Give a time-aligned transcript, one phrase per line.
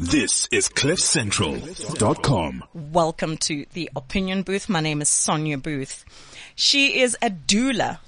[0.00, 2.64] This is CliffCentral.com.
[2.72, 4.66] Welcome to the Opinion Booth.
[4.70, 6.06] My name is Sonia Booth.
[6.54, 7.98] She is a doula,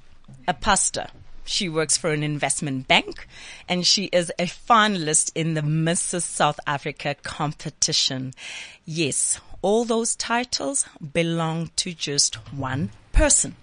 [0.48, 1.08] a pastor.
[1.44, 3.28] She works for an investment bank
[3.68, 6.22] and she is a finalist in the Mrs.
[6.22, 8.32] South Africa competition.
[8.86, 13.54] Yes, all those titles belong to just one person.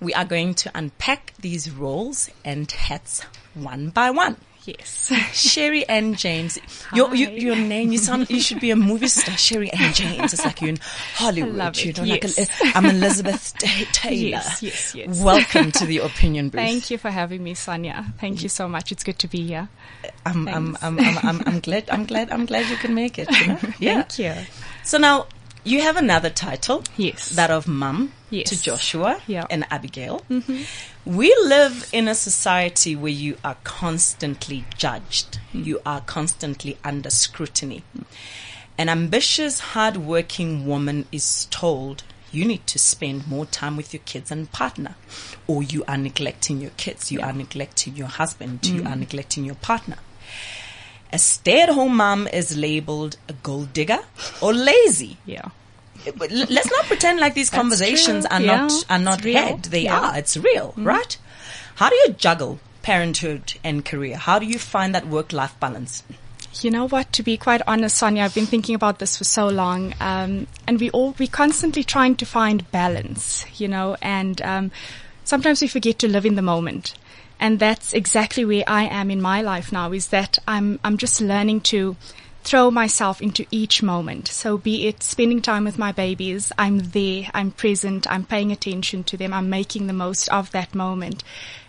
[0.00, 4.38] We are going to unpack these roles and hats one by one.
[4.64, 5.12] Yes.
[5.32, 6.58] Sherry Ann James.
[6.94, 9.36] Your, your, your name, you sound, you should be a movie star.
[9.36, 10.32] Sherry Ann James.
[10.32, 10.78] It's like you're in
[11.14, 11.54] Hollywood.
[11.54, 12.38] love it, You know, yes.
[12.38, 14.16] like a, I'm Elizabeth Ta- Taylor.
[14.38, 15.20] Yes, yes, yes.
[15.20, 16.60] Welcome to the opinion booth.
[16.60, 18.06] Thank you for having me, Sonia.
[18.20, 18.92] Thank you so much.
[18.92, 19.68] It's good to be here.
[20.24, 23.28] I'm, I'm, I'm, I'm, I'm, glad, I'm glad, I'm glad you can make it.
[23.40, 23.58] You know?
[23.80, 24.02] Yeah.
[24.02, 24.46] Thank you.
[24.84, 25.26] So now
[25.64, 26.84] you have another title.
[26.96, 27.30] Yes.
[27.30, 28.48] That of mum Yes.
[28.50, 29.44] to Joshua Yeah.
[29.50, 30.22] and Abigail.
[30.30, 30.62] Mm-hmm.
[31.04, 35.36] We live in a society where you are constantly judged.
[35.50, 35.64] Hmm.
[35.64, 37.82] You are constantly under scrutiny.
[38.78, 44.30] An ambitious, hard-working woman is told you need to spend more time with your kids
[44.30, 44.94] and partner,
[45.48, 48.86] or you are neglecting your kids, you are neglecting your husband, you hmm.
[48.86, 49.98] are neglecting your partner.
[51.12, 53.98] A stay-at-home mom is labeled a gold digger
[54.40, 55.18] or lazy.
[55.26, 55.48] Yeah.
[56.30, 59.64] Let's not pretend like these conversations are Yeah, not are not head.
[59.64, 59.96] They Yeah.
[59.96, 60.04] Mm-hmm.
[60.04, 60.18] are.
[60.18, 61.16] It's real, right?
[61.76, 64.16] How do you juggle parenthood and career?
[64.16, 66.02] How do you find that work life balance?
[66.60, 67.12] You know what?
[67.14, 70.78] To be quite honest, Sonia, I've been thinking about this for so long, um, and
[70.78, 73.46] we all we constantly trying to find balance.
[73.58, 74.70] You know, and um,
[75.24, 76.94] sometimes we forget to live in the moment,
[77.40, 79.92] and that's exactly where I am in my life now.
[79.92, 81.96] Is that I'm I'm just learning to
[82.42, 84.28] throw myself into each moment.
[84.28, 89.04] So be it spending time with my babies, I'm there, I'm present, I'm paying attention
[89.04, 91.22] to them, I'm making the most of that moment.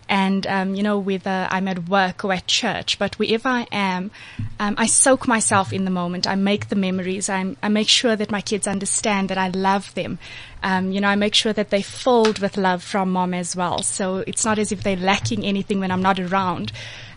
[0.10, 4.12] And, um, you know, whether I'm at work or at church, but wherever I am,
[4.60, 6.28] um, I soak myself in the moment.
[6.28, 7.30] I make the memories.
[7.30, 10.20] I'm, I make sure that my kids understand that I love them.
[10.62, 13.82] Um, you know, I make sure that they're filled with love from mom as well.
[13.82, 16.74] So it's not as if they're lacking anything when I'm not around.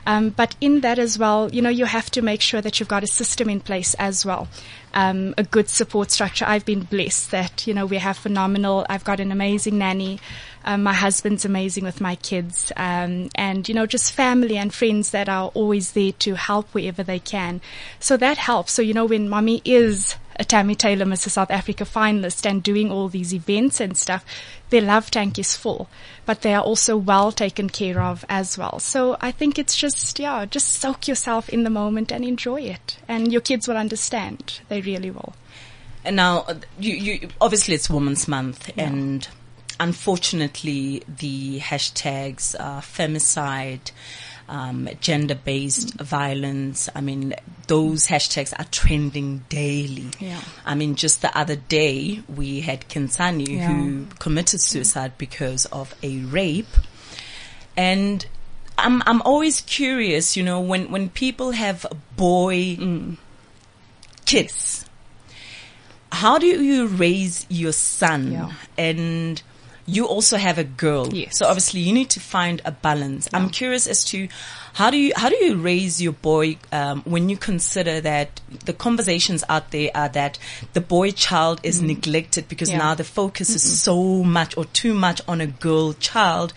[0.07, 2.89] Um, but in that as well, you know, you have to make sure that you've
[2.89, 4.49] got a system in place as well.
[4.95, 6.47] Um, a good support structure.
[6.47, 10.21] I've been blessed that, you know, we have phenomenal, I've got an amazing nanny.
[10.65, 12.73] Um, my husband's amazing with my kids.
[12.77, 17.03] Um, and, you know, just family and friends that are always there to help wherever
[17.03, 17.61] they can.
[18.01, 18.73] So that helps.
[18.73, 21.31] So, you know, when mommy is Tammy Taylor Mrs.
[21.31, 24.25] South Africa finalist and doing all these events and stuff,
[24.71, 25.89] their love tank is full,
[26.25, 28.79] but they are also well taken care of as well.
[28.79, 32.99] So I think it's just, yeah, just soak yourself in the moment and enjoy it.
[33.09, 34.61] And your kids will understand.
[34.69, 35.35] They really will.
[36.05, 39.27] And now, uh, you, you obviously it's Women's Month, and
[39.81, 43.91] unfortunately, the hashtags uh, femicide,
[44.49, 46.89] um, gender-based violence.
[46.95, 47.35] I mean,
[47.67, 50.07] those hashtags are trending daily.
[50.21, 50.41] Yeah.
[50.65, 56.19] I mean, just the other day we had Khensani who committed suicide because of a
[56.21, 56.77] rape,
[57.77, 58.25] and
[58.79, 62.77] I'm I'm always curious, you know, when when people have a boy
[64.25, 64.85] kids
[66.13, 68.53] how do you raise your son Yeah.
[68.79, 69.43] and
[69.87, 71.39] you also have a girl Yes.
[71.39, 74.29] so obviously you need to find a balance i'm curious as to
[74.75, 78.73] how do you how do you raise your boy um, when you consider that the
[78.73, 80.39] conversations out there are that
[80.75, 82.79] the boy child is neglected because Yeah.
[82.79, 86.53] now the focus is so much or too much on a girl child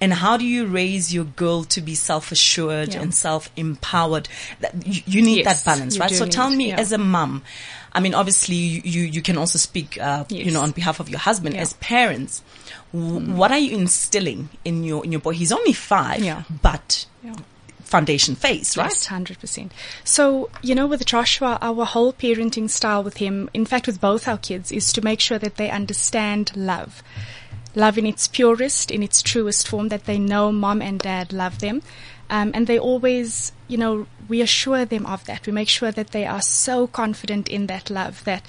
[0.00, 3.00] and how do you raise your girl to be self-assured Yeah.
[3.02, 4.28] and self-empowered
[4.84, 6.78] you, you need Yes, that balance you right so tell me yeah.
[6.80, 7.42] as a mum
[7.96, 11.08] I mean, obviously, you, you, you can also speak, uh, you know, on behalf of
[11.08, 11.60] your husband Yeah.
[11.62, 12.42] as parents.
[12.94, 15.32] W- What are you instilling in your in your boy?
[15.34, 16.44] He's only five, Yeah.
[16.62, 17.34] but Yeah.
[17.82, 18.90] foundation phase, right?
[18.90, 19.72] Yes, hundred percent.
[20.04, 24.28] So you know, with Joshua, our whole parenting style with him, in fact, with both
[24.28, 27.02] our kids, is to make sure that they understand love,
[27.74, 29.88] love in its purest, in its truest form.
[29.88, 31.82] That they know mom and dad love them,
[32.30, 35.46] um, and they always, you know, we assure them of that.
[35.46, 38.42] We make sure that they are so confident in that love that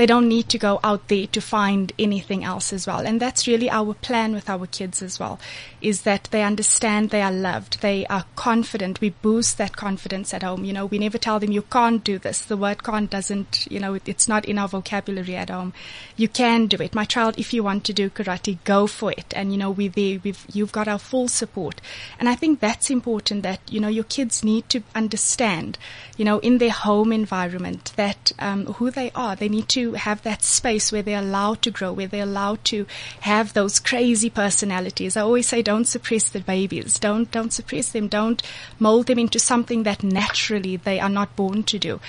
[0.00, 3.00] they don't need to go out there to find anything else as well.
[3.00, 5.38] And that's really our plan with our kids as well,
[5.82, 7.82] is that they understand they are loved.
[7.82, 9.02] They are confident.
[9.02, 10.64] We boost that confidence at home.
[10.64, 12.40] You know, we never tell them you can't do this.
[12.40, 15.74] The word can't doesn't, you know, it, it's not in our vocabulary at home.
[16.16, 16.94] You can do it.
[16.94, 19.34] My child, if you want to do karate, go for it.
[19.36, 20.18] And, you know, we're there.
[20.24, 21.82] We've, you've got our full support.
[22.18, 25.76] And I think that's important that, you know, your kids need to understand,
[26.16, 29.36] you know, in their home environment that, um, who they are.
[29.36, 32.86] They need to have that space where they're allowed to grow, where they're allowed to
[33.20, 35.16] have those crazy personalities.
[35.16, 36.98] I always say, don't suppress the babies.
[36.98, 38.08] Don't, don't suppress them.
[38.08, 38.42] Don't
[38.78, 42.00] mold them into something that naturally they are not born to do.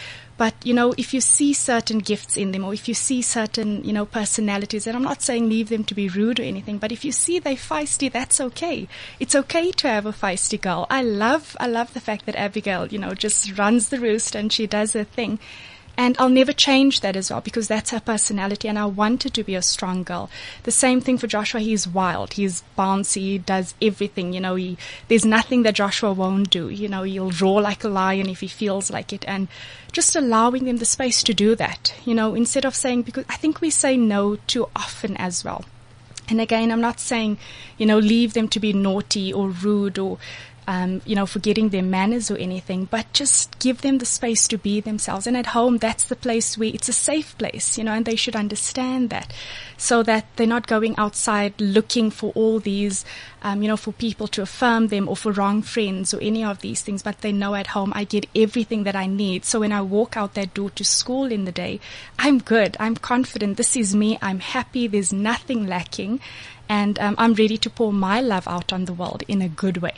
[0.41, 3.83] But, you know, if you see certain gifts in them or if you see certain,
[3.83, 6.91] you know, personalities, and I'm not saying leave them to be rude or anything, but
[6.91, 8.87] if you see they're feisty, that's okay.
[9.19, 10.87] It's okay to have a feisty girl.
[10.89, 14.51] I love, I love the fact that Abigail, you know, just runs the roost and
[14.51, 15.37] she does her thing.
[16.01, 19.43] And I'll never change that as well because that's her personality and I wanted to
[19.43, 20.31] be a strong girl.
[20.63, 21.61] The same thing for Joshua.
[21.61, 22.33] He's wild.
[22.33, 23.21] He's bouncy.
[23.21, 24.33] He does everything.
[24.33, 26.69] You know, he, there's nothing that Joshua won't do.
[26.69, 29.47] You know, he'll roar like a lion if he feels like it and
[29.91, 31.93] just allowing them the space to do that.
[32.03, 35.65] You know, instead of saying, because I think we say no too often as well.
[36.29, 37.37] And again, I'm not saying,
[37.77, 40.17] you know, leave them to be naughty or rude or
[40.71, 44.57] um, you know, forgetting their manners or anything, but just give them the space to
[44.57, 45.27] be themselves.
[45.27, 48.15] And at home, that's the place where it's a safe place, you know, and they
[48.15, 49.33] should understand that
[49.75, 53.03] so that they're not going outside looking for all these,
[53.41, 56.61] um, you know, for people to affirm them or for wrong friends or any of
[56.61, 59.43] these things, but they know at home I get everything that I need.
[59.43, 61.81] So when I walk out that door to school in the day,
[62.17, 62.77] I'm good.
[62.79, 63.57] I'm confident.
[63.57, 64.17] This is me.
[64.21, 64.87] I'm happy.
[64.87, 66.21] There's nothing lacking.
[66.69, 69.79] And um, I'm ready to pour my love out on the world in a good
[69.79, 69.95] way.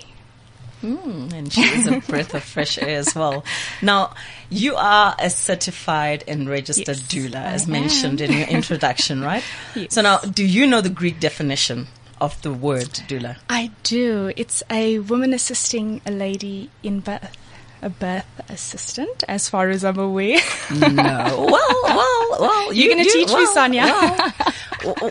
[0.83, 3.45] Mm, and she is a breath of fresh air as well.
[3.81, 4.13] Now,
[4.49, 8.29] you are a certified and registered yes, doula, as I mentioned am.
[8.29, 9.43] in your introduction, right?
[9.75, 9.93] Yes.
[9.93, 11.87] So now, do you know the Greek definition
[12.19, 13.37] of the word doula?
[13.49, 14.33] I do.
[14.35, 17.37] It's a woman assisting a lady in birth
[17.83, 20.39] a birth assistant, as far as I'm aware.
[20.71, 21.47] no.
[21.51, 22.73] Well, well, well.
[22.73, 23.83] You're going to teach well, me, Sonia.
[23.83, 24.33] Well,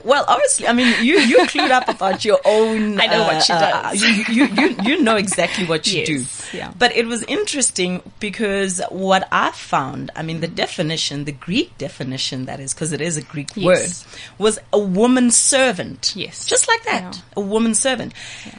[0.04, 3.00] well, obviously, I mean, you you clued up about your own.
[3.00, 4.02] I know uh, what she uh, does.
[4.02, 6.56] Uh, you, you, you you know exactly what you yes, do.
[6.56, 6.72] Yeah.
[6.78, 12.46] But it was interesting because what I found, I mean, the definition, the Greek definition,
[12.46, 13.64] that is, because it is a Greek yes.
[13.64, 16.14] word, was a woman servant.
[16.14, 16.46] Yes.
[16.46, 17.22] Just like that, yeah.
[17.36, 18.12] a woman servant.
[18.46, 18.58] Yeah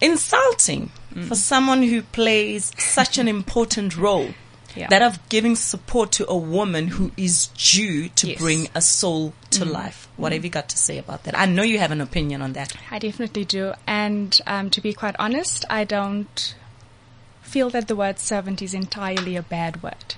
[0.00, 1.24] insulting mm.
[1.24, 4.34] for someone who plays such an important role.
[4.76, 4.88] Yeah.
[4.88, 8.38] That of giving support to a woman who is due to yes.
[8.38, 9.70] bring a soul to mm.
[9.70, 10.08] life.
[10.16, 10.36] What mm.
[10.36, 11.38] have you got to say about that?
[11.38, 12.74] I know you have an opinion on that.
[12.90, 13.72] I definitely do.
[13.86, 16.54] And um, to be quite honest, I don't
[17.42, 20.16] feel that the word servant is entirely a bad word.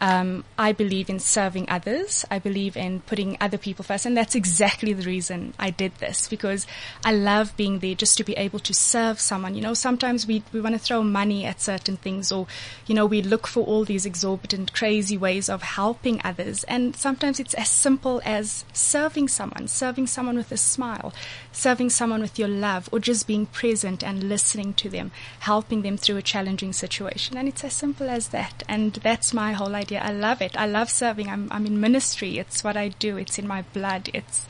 [0.00, 2.24] Um, I believe in serving others.
[2.30, 4.06] I believe in putting other people first.
[4.06, 6.66] And that's exactly the reason I did this because
[7.04, 9.54] I love being there just to be able to serve someone.
[9.54, 12.46] You know, sometimes we, we want to throw money at certain things or,
[12.86, 16.64] you know, we look for all these exorbitant, crazy ways of helping others.
[16.64, 21.12] And sometimes it's as simple as serving someone, serving someone with a smile,
[21.52, 25.10] serving someone with your love, or just being present and listening to them,
[25.40, 27.36] helping them through a challenging situation.
[27.36, 28.62] And it's as simple as that.
[28.68, 30.00] And that's my whole idea idea.
[30.00, 30.56] I love it.
[30.56, 31.28] I love serving.
[31.28, 32.38] I'm, I'm in ministry.
[32.38, 33.16] It's what I do.
[33.16, 34.10] It's in my blood.
[34.12, 34.46] It's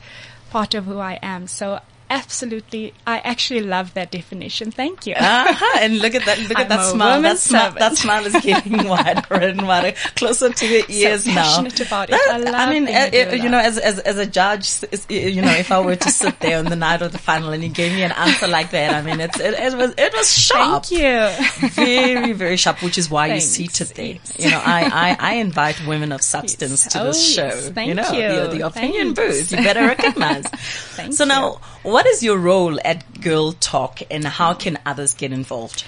[0.49, 1.47] part of who I am.
[1.47, 1.79] So
[2.09, 2.93] absolutely.
[3.05, 4.71] I actually love that definition.
[4.71, 5.15] Thank you.
[5.15, 5.79] Uh-huh.
[5.81, 6.39] And look at that.
[6.39, 7.21] Look at that smile.
[7.21, 11.43] That smile, that smile is getting wider and wider, closer to your ears so now.
[11.43, 12.19] Passionate about it.
[12.29, 12.55] I love.
[12.55, 14.69] I mean, uh, it, you know, as, as as a judge,
[15.09, 17.63] you know, if I were to sit there on the night of the final and
[17.63, 20.31] you gave me an answer like that, I mean, it's it, it was it was
[20.31, 20.85] sharp.
[20.85, 21.69] Thank you.
[21.69, 23.59] Very very sharp, which is why Thanks.
[23.59, 24.05] you seated there.
[24.07, 24.35] Yes.
[24.39, 26.93] You know, I, I I invite women of substance yes.
[26.93, 27.55] to this oh, show.
[27.55, 27.69] Yes.
[27.69, 28.57] Thank you know, you.
[28.57, 29.51] the opinion booth.
[29.51, 30.45] You better recognize.
[30.99, 31.29] Thank so you.
[31.29, 35.85] now, what is your role at Girl Talk and how can others get involved?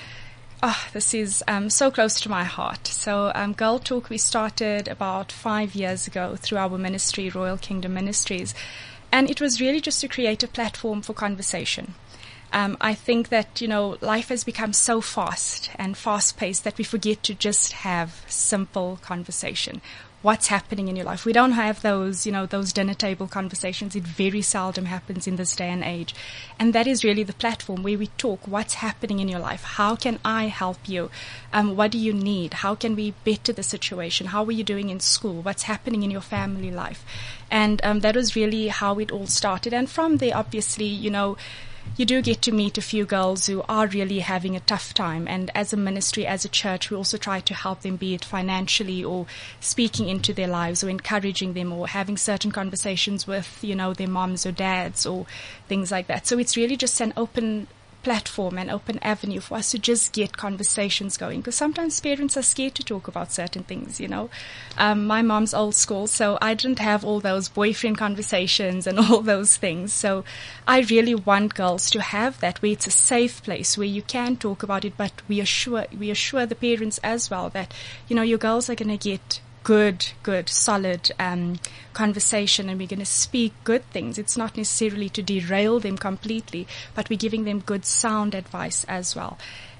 [0.63, 2.87] Oh, this is um, so close to my heart.
[2.87, 7.95] So, um, Girl Talk, we started about five years ago through our ministry, Royal Kingdom
[7.95, 8.53] Ministries.
[9.11, 11.95] And it was really just to create a platform for conversation.
[12.53, 16.77] Um, I think that, you know, life has become so fast and fast paced that
[16.77, 19.81] we forget to just have simple conversation
[20.21, 21.25] what's happening in your life.
[21.25, 23.95] We don't have those, you know, those dinner table conversations.
[23.95, 26.13] It very seldom happens in this day and age.
[26.59, 29.63] And that is really the platform where we talk what's happening in your life.
[29.63, 31.09] How can I help you?
[31.51, 32.55] Um, what do you need?
[32.55, 34.27] How can we better the situation?
[34.27, 35.41] How are you doing in school?
[35.41, 37.03] What's happening in your family life?
[37.49, 39.73] And um, that was really how it all started.
[39.73, 41.35] And from there, obviously, you know,
[41.97, 45.27] you do get to meet a few girls who are really having a tough time.
[45.27, 48.25] And as a ministry, as a church, we also try to help them, be it
[48.25, 49.25] financially or
[49.59, 54.07] speaking into their lives or encouraging them or having certain conversations with, you know, their
[54.07, 55.25] moms or dads or
[55.67, 56.25] things like that.
[56.25, 57.67] So it's really just an open
[58.03, 61.41] platform and open avenue for us to just get conversations going.
[61.41, 64.29] Because sometimes parents are scared to talk about certain things, you know.
[64.77, 69.21] Um, my mom's old school, so I didn't have all those boyfriend conversations and all
[69.21, 69.93] those things.
[69.93, 70.23] So
[70.67, 74.35] I really want girls to have that where it's a safe place where you can
[74.35, 77.73] talk about it, but we assure, we assure the parents as well that,
[78.07, 81.59] you know, your girls are going to get good, good, solid um,
[81.93, 84.17] conversation and we're going to speak good things.
[84.17, 89.15] It's not necessarily to derail them completely, but we're giving them good sound advice as
[89.15, 89.37] well.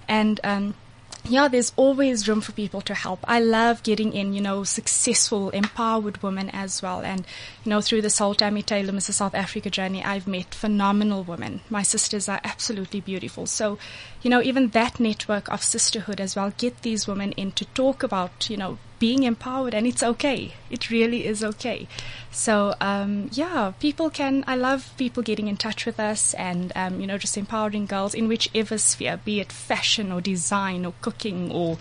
[0.07, 0.75] And um,
[1.23, 3.19] yeah, there's always room for people to help.
[3.25, 7.01] I love getting in, you know, successful, empowered women as well.
[7.01, 7.25] And,
[7.63, 9.13] you know, through the whole Tammy Taylor Mrs.
[9.13, 11.61] South Africa journey, I've met phenomenal women.
[11.69, 13.45] My sisters are absolutely beautiful.
[13.45, 13.77] So,
[14.23, 18.01] you know, even that network of sisterhood as well, get these women in to talk
[18.01, 20.53] about, you know, being empowered and it's okay.
[20.69, 21.87] It really is okay.
[22.29, 27.01] So, um, yeah, people can, I love people getting in touch with us and, um,
[27.01, 31.51] you know, just empowering girls in whichever sphere, be it fashion or design or cooking
[31.51, 31.79] or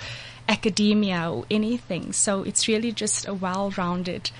[0.49, 2.15] academia or anything.
[2.15, 4.31] So it's really just a well-rounded,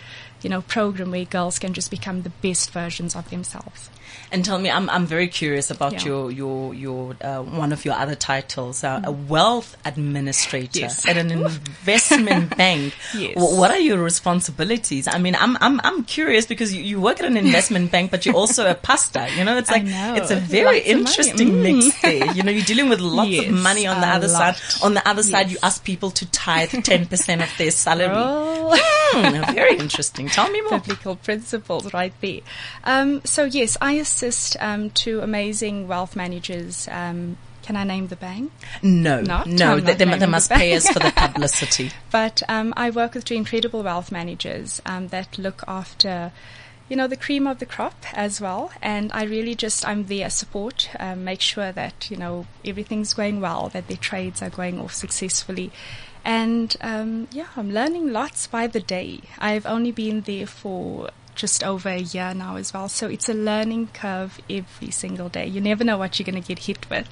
[0.41, 3.91] you know, program where girls can just become the best versions of themselves.
[4.33, 6.05] And tell me, I'm I'm very curious about Yeah.
[6.07, 11.07] your your your uh, one of your other titles, uh, a wealth administrator Yes.
[11.07, 12.95] at an investment bank.
[13.15, 13.35] Yes.
[13.35, 15.09] Wh- What are your responsibilities?
[15.09, 18.25] I mean, I'm I'm I'm curious because you, you work at an investment bank, but
[18.25, 19.27] you're also a pastor.
[19.37, 20.15] You know, it's like know.
[20.15, 22.31] it's a very Lots interesting mix there.
[22.33, 24.57] You know, you're dealing with lots Yes, of money on the other lot.
[24.57, 24.85] side.
[24.85, 28.15] On the other side, you ask people to tithe ten percent of their salary.
[28.15, 28.97] Oh.
[29.13, 30.29] Hmm, very interesting.
[30.29, 30.79] Tell me more.
[30.79, 32.41] biblical principles right there.
[32.85, 36.89] Um, so yes, I assist um, two amazing wealth managers.
[36.91, 38.53] Um, can I name the bank?
[38.83, 39.47] No, Not?
[39.47, 41.91] no, they, they, they must the pay us for the publicity.
[42.11, 46.33] But um, I work with two incredible wealth managers um, that look after,
[46.89, 48.73] you know, the cream of the crop as well.
[48.83, 53.41] And I really just I'm there support, um, make sure that you know everything's going
[53.41, 55.71] well, that their trades are going off successfully.
[56.25, 59.21] And um, yeah, I'm learning lots by the day.
[59.39, 63.35] I've only been there for just over a year now as well, so it's a
[63.35, 65.47] learning curve every single day.
[65.47, 67.09] You never know what you're going to get hit with.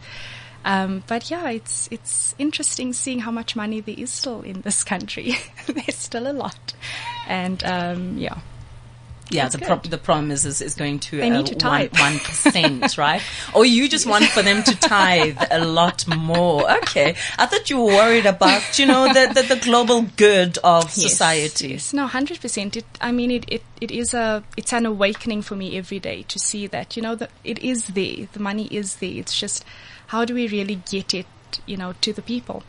[0.65, 4.85] Um, but yeah, it's it's interesting seeing how much money there is still in this
[4.85, 5.37] country.
[5.67, 6.75] There's still a lot,
[7.27, 8.41] and um, yeah,
[9.31, 11.55] Yeah, That's the pro- the problem is, is is going to They uh, need to
[11.55, 11.93] tithe.
[11.99, 13.21] one percent, right?
[13.55, 16.71] Or you just want for them to tithe a lot more.
[16.79, 20.85] Okay, I thought you were worried about you know the the, the global good of
[20.85, 21.69] Yes, society.
[21.69, 22.77] Yes, no, hundred percent.
[22.77, 22.85] It.
[23.01, 23.63] I mean, it, it.
[23.81, 24.43] It is a.
[24.57, 27.89] It's an awakening for me every day to see that you know that it is
[27.89, 28.29] there.
[28.33, 29.13] The money is there.
[29.21, 29.65] It's just
[30.09, 31.27] how do we really get it,
[31.67, 32.63] you know, to the people,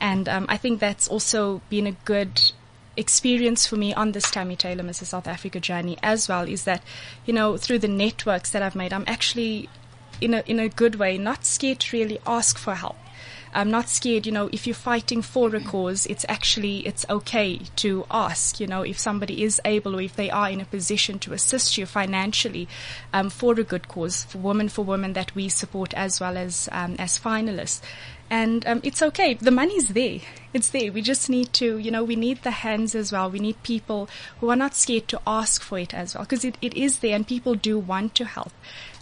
[0.00, 2.52] and um, I think that's also been a good
[2.96, 5.06] experience for me on this Tammy Taylor Mrs.
[5.06, 6.82] South Africa journey as well is that,
[7.24, 9.68] you know, through the networks that I've made, I'm actually
[10.20, 12.96] in a in a good way not scared to really ask for help.
[13.54, 17.60] I'm not scared, you know, if you're fighting for a cause, it's actually, it's okay
[17.76, 21.18] to ask, you know, if somebody is able or if they are in a position
[21.20, 22.68] to assist you financially
[23.12, 26.68] um, for a good cause, for women for women that we support as well as,
[26.72, 27.80] um, as finalists.
[28.28, 29.34] And um, it's okay.
[29.34, 30.18] The money's there.
[30.52, 30.90] It's there.
[30.90, 33.30] We just need to, you know, we need the hands as well.
[33.30, 34.08] We need people
[34.40, 37.14] who are not scared to ask for it as well, because it, it is there
[37.14, 38.52] and people do want to help.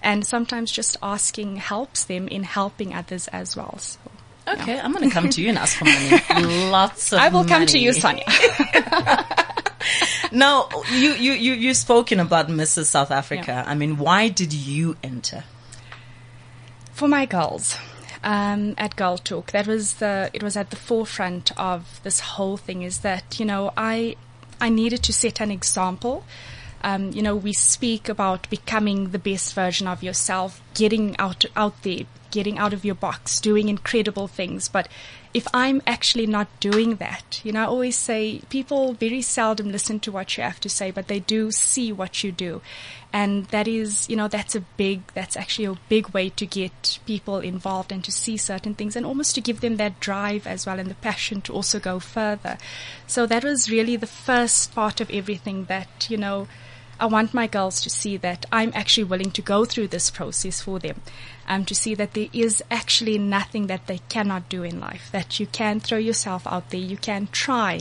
[0.03, 3.79] And sometimes just asking helps them in helping others as well.
[3.79, 3.99] So.
[4.47, 6.47] Okay, I'm going to come to you and ask for money.
[6.71, 8.25] Lots of I will come to you, Sonia.
[10.33, 12.87] Now, you, you, you, you've spoken about Mrs.
[12.87, 13.45] South Africa.
[13.49, 13.65] Yeah.
[13.67, 15.45] I mean, why did you enter?
[16.95, 17.77] for my girls
[18.23, 22.57] um, at Girl Talk, that was the it was at the forefront of this whole
[22.57, 22.83] thing.
[22.83, 24.17] Is that you know I
[24.61, 26.25] I needed to set an example.
[26.85, 31.83] Um, you know, we speak about becoming the best version of yourself, getting out out
[31.83, 34.69] there, getting out of your box, doing incredible things.
[34.69, 34.89] But
[35.33, 39.99] if I'm actually not doing that, you know, I always say people very seldom listen
[40.01, 42.61] to what you have to say, but they do see what you do.
[43.15, 46.99] And that is, you know, that's a big, that's actually a big way to get
[47.07, 50.67] people involved and to see certain things and almost to give them that drive as
[50.67, 52.59] well and the passion to also go further.
[53.07, 56.47] So that was really the first part of everything that, you know,
[56.99, 60.61] I want my girls to see that I'm actually willing to go through this process
[60.61, 61.01] for them.
[61.47, 65.39] Um, to see that there is actually nothing that they cannot do in life, that
[65.39, 67.81] you can throw yourself out there, you can try.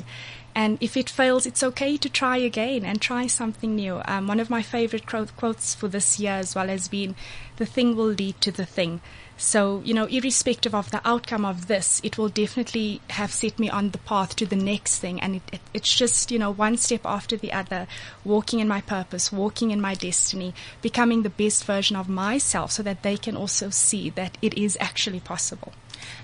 [0.56, 4.02] And if it fails, it's okay to try again and try something new.
[4.06, 7.16] Um, one of my favorite quotes for this year as well has been,
[7.58, 9.02] the thing will lead to the thing.
[9.38, 13.70] So, you know, irrespective of the outcome of this, it will definitely have set me
[13.70, 15.20] on the path to the next thing.
[15.22, 17.88] And it, it, it's just, you know, one step after the other,
[18.24, 22.84] walking in my purpose, walking in my destiny, becoming the best version of myself so
[22.84, 25.74] that they can also see that it is actually possible.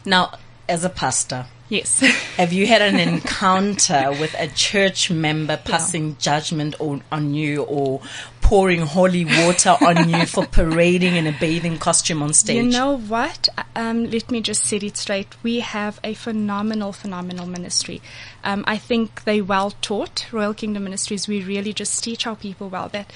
[0.05, 0.33] Now,
[0.69, 1.99] as a pastor, Yes.
[2.37, 8.01] have you had an encounter with a church member passing judgment on, on you or
[8.41, 12.55] pouring holy water on you for parading in a bathing costume on stage?
[12.55, 13.47] You know what?
[13.75, 15.27] Um, let me just set it straight.
[15.43, 18.01] We have a phenomenal, phenomenal ministry.
[18.43, 21.27] Um, I think they well taught Royal Kingdom Ministries.
[21.27, 23.13] We really just teach our people well that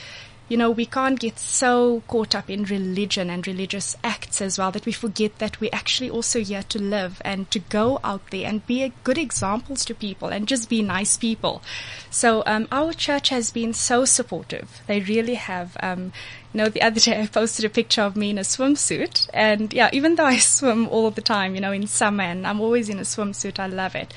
[0.50, 4.71] you know, we can't get so caught up in religion and religious acts as well
[4.71, 8.47] that we forget that we're actually also here to live and to go out there
[8.47, 11.62] and be good examples to people and just be nice people.
[12.09, 14.81] So um, our church has been so supportive.
[14.88, 15.77] They really have.
[15.81, 16.12] Um,
[16.53, 19.73] you know, the other day I posted a picture of me in a swimsuit, and
[19.73, 22.89] yeah, even though I swim all the time, you know, in summer, and I'm always
[22.89, 24.13] in a swimsuit, I love it.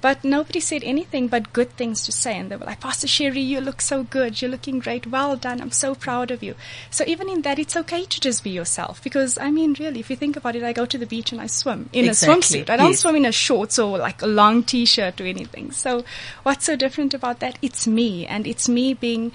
[0.00, 2.36] But nobody said anything but good things to say.
[2.38, 4.40] And they were like, Pastor Sherry, you look so good.
[4.40, 5.06] You're looking great.
[5.06, 5.60] Well done.
[5.60, 6.54] I'm so proud of you.
[6.90, 9.02] So even in that, it's okay to just be yourself.
[9.02, 11.40] Because, I mean, really, if you think about it, I go to the beach and
[11.40, 12.60] I swim in Exactly.
[12.60, 12.70] a swimsuit.
[12.70, 13.00] I don't Yes.
[13.00, 15.72] swim in a shorts or like a long t-shirt or anything.
[15.72, 16.04] So
[16.44, 17.58] what's so different about that?
[17.60, 18.24] It's me.
[18.26, 19.32] And it's me being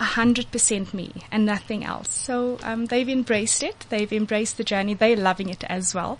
[0.00, 2.10] a hundred percent me and nothing else.
[2.10, 3.84] So um, they've embraced it.
[3.90, 4.94] They've embraced the journey.
[4.94, 6.18] They're loving it as well.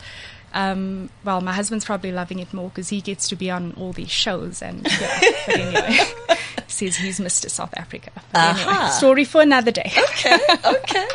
[0.52, 3.92] Um, well, my husband's probably loving it more because he gets to be on all
[3.92, 5.20] these shows and yeah.
[5.46, 5.98] but anyway,
[6.66, 7.48] says he's Mr.
[7.48, 8.10] South Africa.
[8.34, 9.92] Anyway, story for another day.
[10.10, 11.06] okay, okay.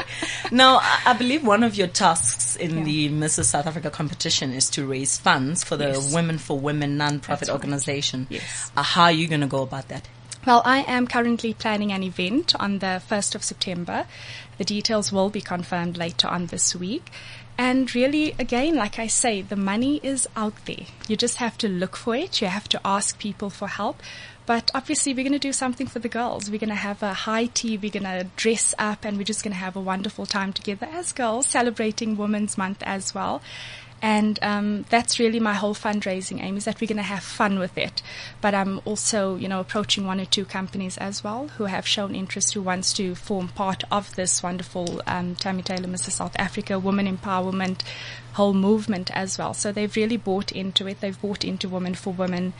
[0.51, 2.83] Now, I I believe one of your tasks in Yeah.
[2.85, 3.45] the Mrs.
[3.45, 6.13] South Africa competition is to raise funds for the Yes.
[6.13, 7.53] Women for Women non-profit right.
[7.53, 8.27] organization.
[8.29, 8.71] Yes.
[8.77, 10.07] Uh, how are you going to go about that?
[10.45, 14.05] Well, I am currently planning an event on the 1st of September.
[14.59, 17.09] The details will be confirmed later on this week.
[17.57, 20.85] And really, again, like I say, the money is out there.
[21.07, 22.41] You just have to look for it.
[22.41, 24.01] You have to ask people for help.
[24.45, 26.51] But obviously, we're going to do something for the girls.
[26.51, 27.77] We're going to have a high tea.
[27.77, 30.87] We're going to dress up and we're just going to have a wonderful time together
[30.91, 33.41] as girls, celebrating Women's Month as well.
[34.05, 37.57] And um, that's really my whole fundraising aim is that we're going to have fun
[37.57, 38.03] with it.
[38.39, 42.13] But I'm also, you know, approaching one or two companies as well who have shown
[42.13, 46.11] interest, who wants to form part of this wonderful um, Tammy Taylor, Mrs.
[46.11, 47.81] South Africa women empowerment
[48.33, 49.55] whole movement as well.
[49.55, 51.01] So they've really bought into it.
[51.01, 52.53] They've bought into Women for Women,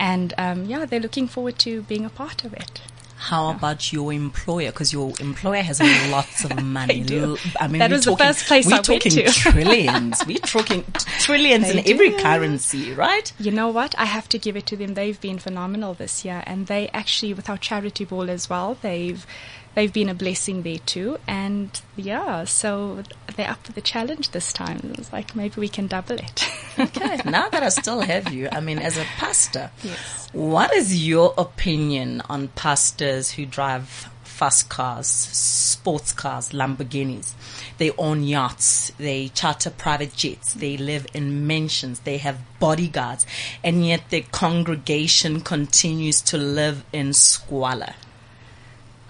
[0.00, 2.80] and um, yeah, they're looking forward to being a part of it.
[3.18, 4.70] How about your employer?
[4.70, 7.00] Because your employer has lots of money.
[7.02, 7.36] Do.
[7.60, 9.24] I mean, That was the first place we're I went talking to.
[9.26, 10.24] trillions.
[10.24, 10.84] we're talking
[11.18, 13.32] trillions They in every currency, right?
[13.40, 13.94] You know what?
[13.98, 14.94] I have to give it to them.
[14.94, 19.26] They've been phenomenal this year, and they actually, with our charity ball as well, they've
[19.74, 21.18] they've been a blessing there too.
[21.26, 23.02] And yeah, so
[23.36, 24.92] they're up for the challenge this time.
[24.98, 26.48] It's like maybe we can double it.
[26.78, 30.28] Okay, now that I still have you, I mean, as a pastor, Yes.
[30.32, 37.32] what is your opinion on pastors who drive fast cars, sports cars, Lamborghinis?
[37.78, 43.26] They own yachts, they charter private jets, they live in mansions, they have bodyguards,
[43.64, 47.94] and yet their congregation continues to live in squalor.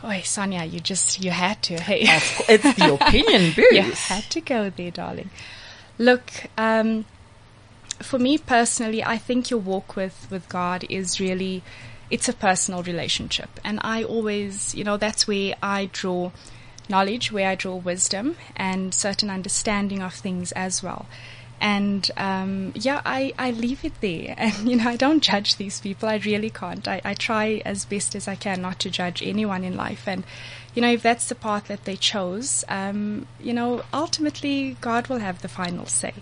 [0.05, 1.81] Oi, Sonia, you just you had to.
[1.81, 2.03] Hey,
[2.49, 3.73] it's the opinion booth.
[3.73, 5.31] you had to go there, darling.
[5.99, 7.05] Look, um,
[8.01, 11.63] for me personally, I think your walk with, with God is really,
[12.11, 13.59] it's a personal relationship.
[13.65, 16.31] And I always, you know, that's where I draw
[16.89, 21.07] knowledge, where I draw wisdom and certain understanding of things as well.
[21.61, 24.35] And um, yeah, I, I leave it there.
[24.39, 26.09] And, you know, I don't judge these people.
[26.09, 26.87] I really can't.
[26.87, 30.07] I, I try as best as I can not to judge anyone in life.
[30.07, 30.25] And,
[30.75, 35.19] you know, if that's the path that they chose, um, you know, ultimately God will
[35.19, 36.15] have the final say.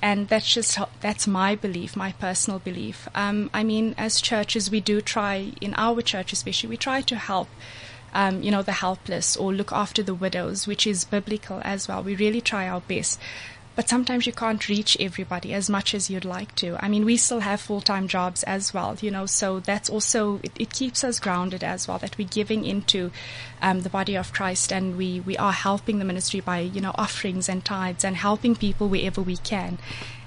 [0.00, 3.08] And that's just, that's my belief, my personal belief.
[3.14, 7.16] Um, I mean, as churches, we do try, in our church especially, we try to
[7.16, 7.48] help
[8.16, 12.02] um, you know, the helpless or look after the widows, which is biblical as well.
[12.02, 13.20] We really try our best.
[13.76, 16.82] But sometimes you can't reach everybody as much as you'd like to.
[16.82, 20.52] I mean, we still have full-time jobs as well, you know, so that's also, it,
[20.58, 23.12] it keeps us grounded as well, that we're giving into
[23.60, 26.92] um, the body of Christ and we, we are helping the ministry by, you know,
[26.96, 29.78] offerings and tithes and helping people wherever we can.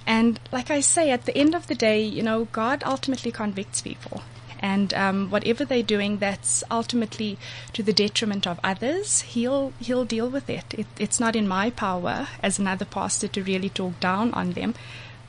[0.05, 3.81] And like I say, at the end of the day, you know, God ultimately convicts
[3.81, 4.21] people
[4.59, 7.37] and um, whatever they're doing that's ultimately
[7.73, 10.73] to the detriment of others he'll he'll deal with it.
[10.73, 14.75] it it's not in my power as another pastor to really talk down on them.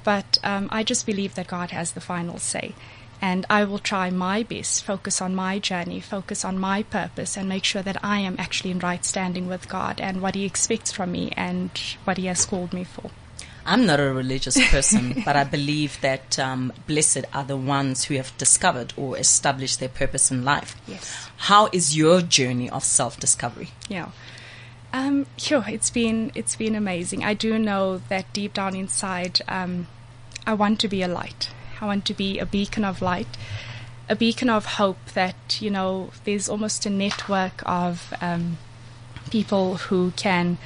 [0.02, 2.74] But um, I just believe that God has the final say.
[3.22, 4.82] And I will try my best.
[4.82, 6.00] Focus on my journey.
[6.00, 9.68] Focus on my purpose and make sure that I am actually in right standing with
[9.68, 11.70] God and what he expects from me and
[12.04, 13.10] what he has called me for
[13.64, 18.14] I'm not a religious person, but I believe that um, blessed are the ones who
[18.14, 20.76] have discovered or established their purpose in life.
[20.86, 21.28] Yes.
[21.36, 23.68] How is your journey of self-discovery?
[23.88, 24.10] Yeah.
[24.92, 27.22] Um, sure, it's been it's been amazing.
[27.22, 29.86] I do know that deep down inside, um,
[30.46, 31.50] I want to be a light.
[31.80, 33.38] I want to be a beacon of light,
[34.08, 34.98] a beacon of hope.
[35.14, 38.58] That you know, there's almost a network of um,
[39.30, 40.58] people who can.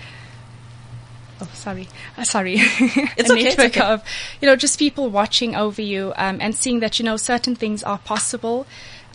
[1.41, 2.55] Oh, sorry, uh, sorry.
[3.17, 3.81] It's a okay, it's network okay.
[3.81, 4.05] of
[4.41, 7.83] you know just people watching over you um, and seeing that you know certain things
[7.83, 8.67] are possible.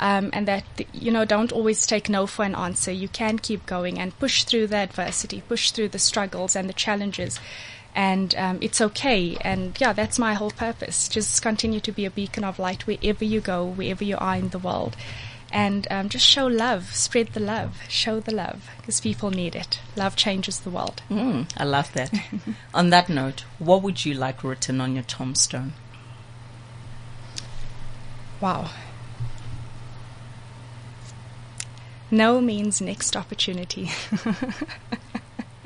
[0.01, 2.89] Um, and that you know don't always take no for an answer.
[2.89, 6.73] You can keep going and push through the adversity, push through the struggles and the
[6.73, 7.37] challenges,
[7.93, 9.35] and um, it's okay.
[9.41, 11.09] And yeah, that's my whole purpose.
[11.09, 14.49] Just continue to be a beacon of light wherever you go, wherever you are in
[14.49, 14.95] the world,
[15.51, 19.79] and um, just show love, spread the love, show the love, because people need it.
[19.95, 21.01] Love changes the world.
[21.09, 22.13] Mm, I love that.
[22.73, 25.73] on that note, what would you like written on your tombstone?
[28.39, 28.69] Wow.
[32.11, 33.89] No means next opportunity.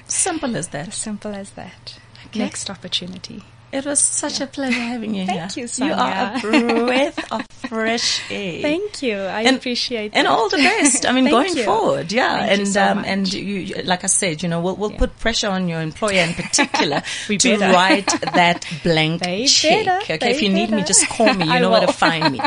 [0.07, 0.93] Simple as that.
[0.93, 1.99] Simple as that.
[2.27, 2.39] Okay.
[2.39, 3.43] Next opportunity.
[3.73, 5.63] It was such a pleasure having you Thank here.
[5.63, 5.95] you, Sonia.
[5.95, 8.61] You are a breath of fresh air.
[8.61, 9.17] Thank you.
[9.17, 10.15] I And- appreciate it.
[10.15, 10.31] and that.
[10.31, 11.05] all the best.
[11.07, 11.63] I mean, going you.
[11.63, 14.91] forward, yeah, Thank and so um, and you, like I said, you know, we'll we'll
[14.91, 14.99] Yeah.
[14.99, 17.73] put pressure on your employer in particular to better.
[17.73, 19.85] write that blank They check.
[19.85, 20.03] better.
[20.03, 21.45] Okay, if They you need me, just call me.
[21.51, 22.39] You know where to find me.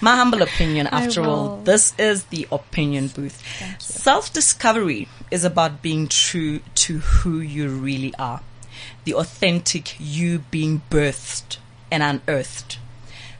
[0.00, 3.42] My humble opinion, after all, this is the opinion booth.
[3.78, 8.40] Self discovery is about being true to who you really are,
[9.04, 11.56] the authentic you being birthed
[11.90, 12.78] and unearthed.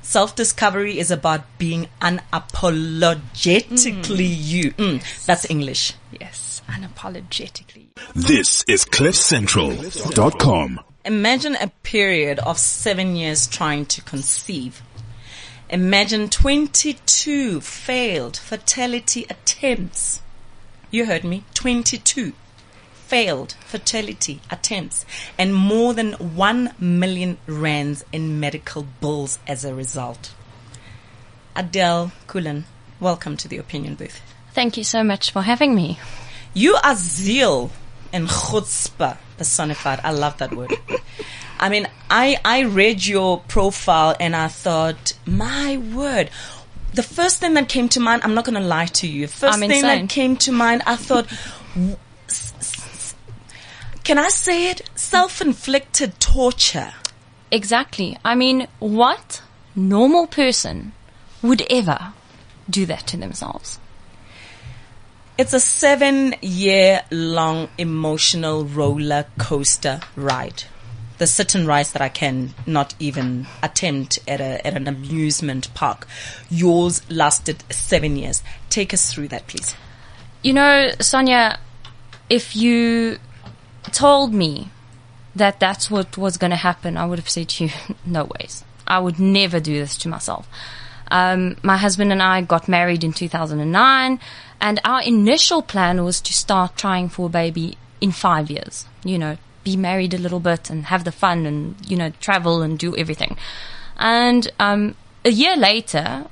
[0.03, 4.73] Self discovery is about being unapologetically you.
[4.73, 5.95] Mm, that's English.
[6.19, 7.87] Yes, unapologetically.
[8.15, 10.81] This is CliffCentral.com.
[11.05, 14.83] Imagine a period of seven years trying to conceive.
[15.69, 20.21] Imagine 22 failed fertility attempts.
[20.91, 21.45] You heard me.
[21.55, 22.33] 22
[23.11, 25.05] failed fertility attempts
[25.37, 30.33] and more than 1 million rands in medical bills as a result.
[31.57, 32.67] Adele Kulin,
[33.01, 34.21] welcome to the opinion booth.
[34.53, 35.99] Thank you so much for having me.
[36.55, 37.73] You are zeal
[38.13, 39.99] and chutzpah personified.
[40.05, 40.73] I love that word.
[41.59, 46.31] I mean, I, I read your profile and I thought, my word.
[46.95, 49.27] The first thing that came to mind, I'm not going to lie to you.
[49.27, 50.07] First I'm thing insane.
[50.07, 51.27] that came to mind, I thought,
[51.75, 52.10] w- s- s-
[54.11, 54.91] can I say it?
[54.97, 56.95] Self-inflicted torture.
[57.53, 58.19] Exactly.
[58.25, 59.41] I mean, what
[59.77, 60.95] normal person
[61.43, 62.13] would ever
[62.69, 63.79] do that to themselves?
[65.39, 70.65] It's a seven year long emotional roller coaster ride.
[71.19, 75.73] The sit and rides that I can not even attempt at, a, at an amusement
[75.75, 76.09] park.
[76.51, 78.43] Yours lasted seven years.
[78.71, 79.77] Take us through that, please.
[80.43, 81.61] You know, Sonia,
[82.29, 83.21] if you
[83.85, 84.71] told me
[85.35, 87.71] that that's what was going to happen, I would have said to you,
[88.07, 88.65] no ways.
[88.87, 90.49] I would never do this to myself.
[91.11, 94.21] Um, my husband and I got married in 2009,
[94.61, 98.87] and our initial plan was to start trying for a baby in five years.
[99.05, 102.63] You know, be married a little bit and have the fun and, you know, travel
[102.63, 103.37] and do everything.
[103.99, 106.27] And um, a year later,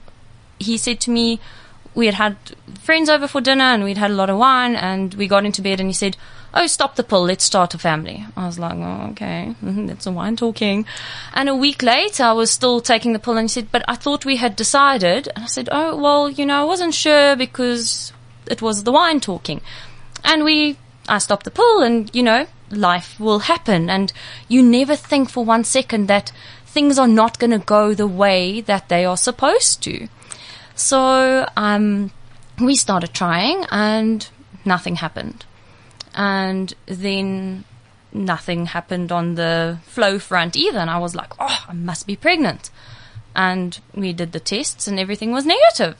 [0.58, 1.40] he said to me,
[1.94, 2.36] we had had
[2.80, 5.62] friends over for dinner and we'd had a lot of wine and we got into
[5.62, 6.16] bed and he said,
[6.54, 7.24] Oh, stop the pill.
[7.24, 8.24] Let's start a family.
[8.34, 9.54] I was like, oh, okay.
[9.62, 10.86] That's a wine talking.
[11.34, 13.96] And a week later, I was still taking the pill and he said, but I
[13.96, 15.28] thought we had decided.
[15.36, 18.12] And I said, oh, well, you know, I wasn't sure because
[18.46, 19.60] it was the wine talking.
[20.24, 23.90] And we, I stopped the pill and, you know, life will happen.
[23.90, 24.12] And
[24.48, 26.32] you never think for one second that
[26.64, 30.08] things are not going to go the way that they are supposed to.
[30.78, 32.12] So um,
[32.60, 34.28] we started trying, and
[34.64, 35.44] nothing happened.
[36.14, 37.64] And then
[38.12, 40.78] nothing happened on the flow front either.
[40.78, 42.70] And I was like, oh, I must be pregnant.
[43.34, 45.96] And we did the tests, and everything was negative.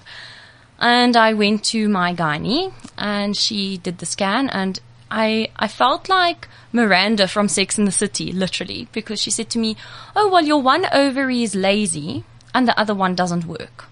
[0.79, 4.79] And I went to my gynae, and she did the scan, and
[5.11, 9.59] I I felt like Miranda from Sex in the City, literally, because she said to
[9.59, 9.77] me,
[10.15, 12.23] "Oh well, your one ovary is lazy,
[12.55, 13.89] and the other one doesn't work."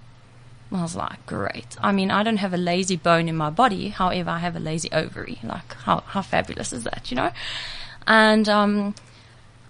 [0.73, 1.77] I was like, great.
[1.81, 3.89] I mean, I don't have a lazy bone in my body.
[3.89, 5.39] However, I have a lazy ovary.
[5.43, 7.31] Like, how, how fabulous is that, you know?
[8.07, 8.95] And, um,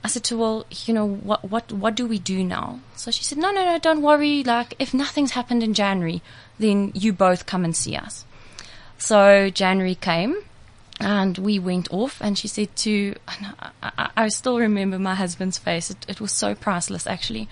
[0.03, 2.81] I said to her, well, you know, what, what, what do we do now?
[2.95, 4.45] So she said, no, no, no, don't worry.
[4.45, 6.23] Like, if nothing's happened in January,
[6.59, 8.25] then you both come and see us.
[8.99, 10.37] So January came
[11.01, 13.17] and we went off and she said to,
[13.83, 15.91] I, I, still remember my husband's face.
[15.91, 17.49] It, it was so priceless actually.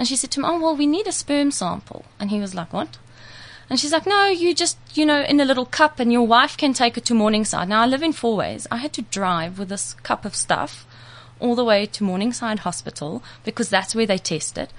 [0.00, 2.06] And she said to him, Oh, well, we need a sperm sample.
[2.18, 2.96] And he was like, What?
[3.68, 6.56] And she's like, No, you just, you know, in a little cup and your wife
[6.56, 7.68] can take it to Morningside.
[7.68, 8.66] Now, I live in Fourways.
[8.70, 10.86] I had to drive with this cup of stuff
[11.38, 14.72] all the way to Morningside Hospital because that's where they test it.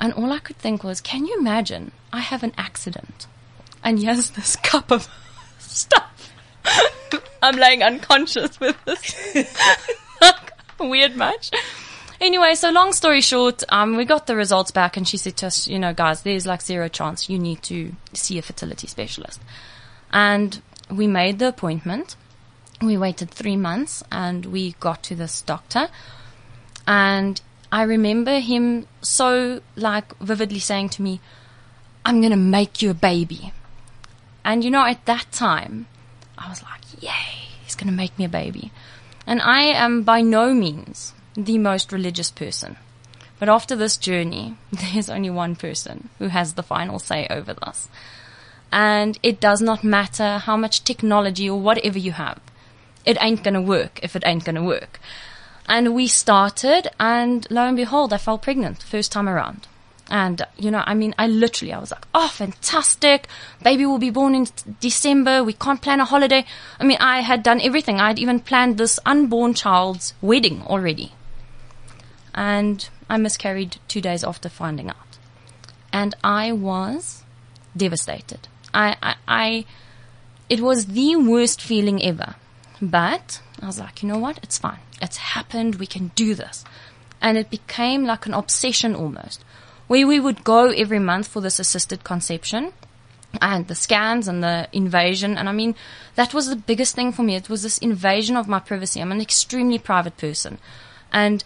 [0.00, 1.92] And all I could think was, Can you imagine?
[2.10, 3.26] I have an accident.
[3.84, 5.06] And here's this cup of
[5.58, 6.32] stuff.
[7.42, 9.44] I'm laying unconscious with this
[10.80, 11.50] weird match.
[12.22, 15.46] Anyway, so long story short, um, we got the results back and she said to
[15.46, 17.28] us, you know, guys, there's like zero chance.
[17.28, 19.40] You need to see a fertility specialist.
[20.12, 22.16] And we made the appointment.
[22.80, 25.88] We waited three months and we got to this doctor.
[26.86, 31.20] And I remember him so like vividly saying to me,
[32.04, 33.52] I'm going to make you a baby.
[34.44, 35.86] And you know, at that time,
[36.36, 38.72] I was like, yay, he's going to make me a baby.
[39.26, 42.76] And I am by no means the most religious person.
[43.38, 47.88] But after this journey, there's only one person who has the final say over this.
[48.70, 52.40] And it does not matter how much technology or whatever you have.
[53.04, 55.00] It ain't gonna work if it ain't gonna work.
[55.68, 59.66] And we started and lo and behold, I fell pregnant first time around.
[60.08, 63.28] And, you know, I mean, I literally, I was like, oh, fantastic.
[63.62, 64.46] Baby will be born in
[64.80, 65.42] December.
[65.42, 66.44] We can't plan a holiday.
[66.78, 67.98] I mean, I had done everything.
[67.98, 71.12] I had even planned this unborn child's wedding already.
[72.34, 75.18] And I miscarried two days after finding out.
[75.92, 77.24] And I was
[77.76, 78.48] devastated.
[78.72, 79.64] I, I, I,
[80.48, 82.36] it was the worst feeling ever.
[82.80, 84.38] But I was like, you know what?
[84.42, 84.80] It's fine.
[85.00, 85.76] It's happened.
[85.76, 86.64] We can do this.
[87.20, 89.44] And it became like an obsession almost
[89.86, 92.72] where we would go every month for this assisted conception
[93.40, 95.36] and the scans and the invasion.
[95.36, 95.74] And I mean,
[96.14, 97.36] that was the biggest thing for me.
[97.36, 99.00] It was this invasion of my privacy.
[99.00, 100.58] I'm an extremely private person.
[101.12, 101.44] And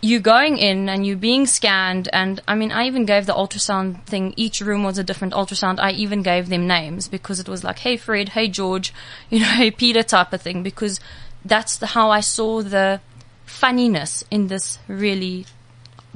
[0.00, 4.04] you going in and you being scanned and I mean I even gave the ultrasound
[4.04, 5.78] thing each room was a different ultrasound.
[5.80, 8.30] I even gave them names because it was like hey Fred.
[8.30, 8.92] Hey George.
[9.30, 11.00] You know hey Peter type of thing because
[11.44, 13.00] that's the, how I saw the
[13.44, 15.46] funniness in this really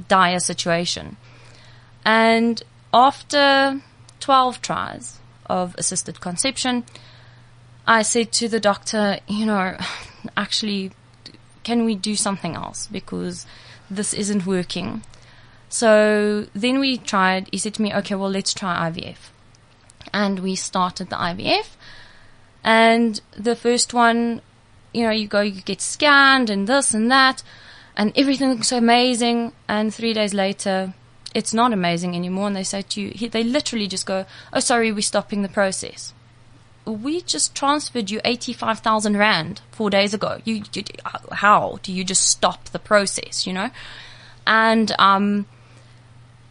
[0.07, 1.17] dire situation.
[2.05, 2.61] And
[2.93, 3.81] after
[4.19, 6.85] 12 tries of assisted conception,
[7.85, 9.77] I said to the doctor, you know,
[10.37, 10.91] actually,
[11.63, 12.87] can we do something else?
[12.87, 13.45] Because
[13.89, 15.03] this isn't working.
[15.69, 19.29] So then we tried, he said to me, okay, well, let's try IVF.
[20.13, 21.75] And we started the IVF.
[22.63, 24.41] And the first one,
[24.93, 27.43] you know, you go, you get scanned and this and that,
[27.95, 29.53] and everything looks amazing.
[29.67, 30.93] And three days later,
[31.35, 32.47] it's not amazing anymore.
[32.47, 36.13] And they say to you, they literally just go, oh, sorry, we're stopping the process.
[36.85, 40.39] We just transferred you 85,000 Rand four days ago.
[40.43, 40.83] You, you,
[41.31, 43.69] how do you just stop the process, you know?
[44.47, 45.45] And, um,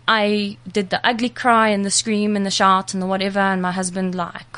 [0.08, 3.60] I did the ugly cry and the scream and the shout and the whatever, and
[3.60, 4.56] my husband like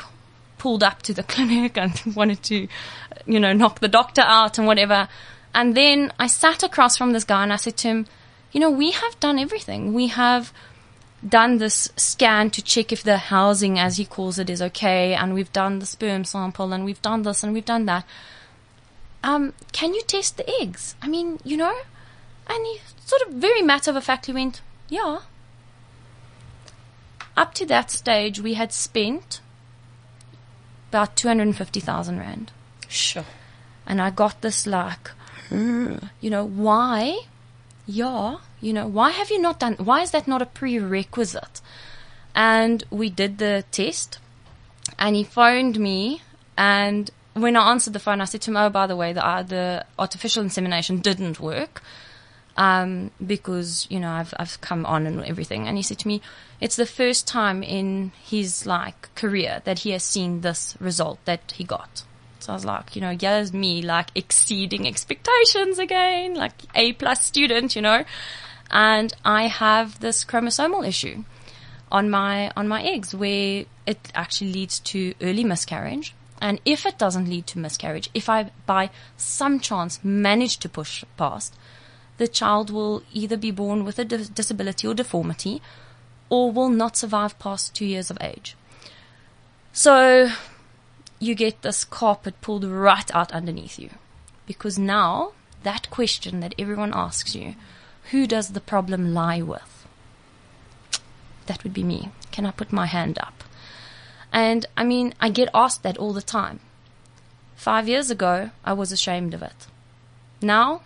[0.57, 2.69] pulled up to the clinic and wanted to,
[3.25, 5.09] you know, knock the doctor out and whatever.
[5.53, 8.07] And then I sat across from this guy and I said to him,
[8.53, 9.93] you know, we have done everything.
[9.93, 10.53] We have
[11.27, 15.33] done this scan to check if the housing, as he calls it, is okay, and
[15.33, 18.05] we've done the sperm sample, and we've done this, and we've done that.
[19.23, 20.95] Um, can you test the eggs?
[21.01, 21.75] I mean, you know?
[22.47, 25.19] And he sort of very matter of factly went, yeah.
[27.37, 29.41] Up to that stage, we had spent
[30.89, 32.51] about 250,000 Rand.
[32.87, 33.25] Sure.
[33.85, 35.11] And I got this like,
[35.49, 37.19] you know, why
[37.85, 41.61] yeah, you know, why have you not done, why is that not a prerequisite?
[42.35, 44.19] And we did the test
[44.97, 46.21] and he phoned me
[46.57, 49.25] and when I answered the phone, I said to him, oh, by the way, the,
[49.25, 51.81] uh, the artificial insemination didn't work.
[52.57, 55.67] Um, because, you know, I've, I've come on and everything.
[55.67, 56.21] And he said to me,
[56.59, 61.53] it's the first time in his like career that he has seen this result that
[61.55, 62.03] he got.
[62.43, 67.23] So I was like, you know, here's me like exceeding expectations again, like A plus
[67.23, 68.03] student, you know.
[68.69, 71.23] And I have this chromosomal issue
[71.91, 76.15] on my on my eggs where it actually leads to early miscarriage.
[76.39, 81.03] And if it doesn't lead to miscarriage, if I by some chance manage to push
[81.17, 81.55] past,
[82.17, 85.61] the child will either be born with a dis- disability or deformity
[86.29, 88.55] or will not survive past 2 years of age.
[89.73, 90.31] So
[91.21, 93.91] you get this carpet pulled right out underneath you.
[94.47, 97.53] Because now, that question that everyone asks you,
[98.09, 99.85] who does the problem lie with?
[101.45, 102.09] That would be me.
[102.31, 103.43] Can I put my hand up?
[104.33, 106.59] And I mean, I get asked that all the time.
[107.55, 109.67] Five years ago, I was ashamed of it.
[110.41, 110.81] Now,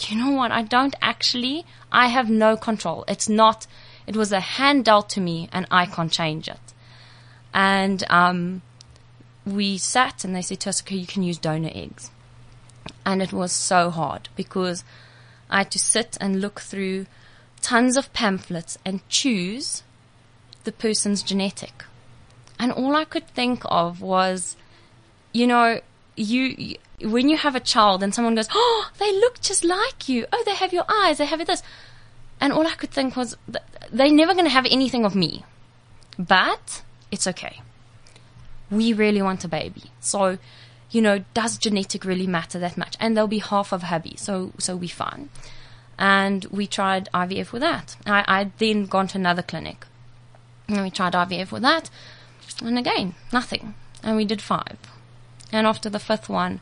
[0.00, 0.50] you know what?
[0.50, 3.04] I don't actually, I have no control.
[3.06, 3.68] It's not,
[4.08, 6.72] it was a hand dealt to me and I can't change it.
[7.54, 8.62] And, um,
[9.46, 12.10] we sat and they said to us, okay, you can use donor eggs.
[13.04, 14.84] And it was so hard because
[15.48, 17.06] I had to sit and look through
[17.60, 19.84] tons of pamphlets and choose
[20.64, 21.84] the person's genetic.
[22.58, 24.56] And all I could think of was,
[25.32, 25.80] you know,
[26.16, 30.26] you, when you have a child and someone goes, oh, they look just like you.
[30.32, 31.18] Oh, they have your eyes.
[31.18, 31.62] They have this.
[32.40, 33.36] And all I could think was,
[33.92, 35.44] they're never going to have anything of me.
[36.18, 37.60] But it's okay.
[38.70, 39.84] We really want a baby.
[40.00, 40.38] So,
[40.90, 42.96] you know, does genetic really matter that much?
[43.00, 44.14] And they'll be half of hubby.
[44.16, 45.28] So, so we fine.
[45.98, 47.96] And we tried IVF with that.
[48.06, 49.86] I, I then gone to another clinic.
[50.68, 51.90] And we tried IVF with that.
[52.62, 53.74] And again, nothing.
[54.02, 54.78] And we did five.
[55.52, 56.60] And after the fifth one,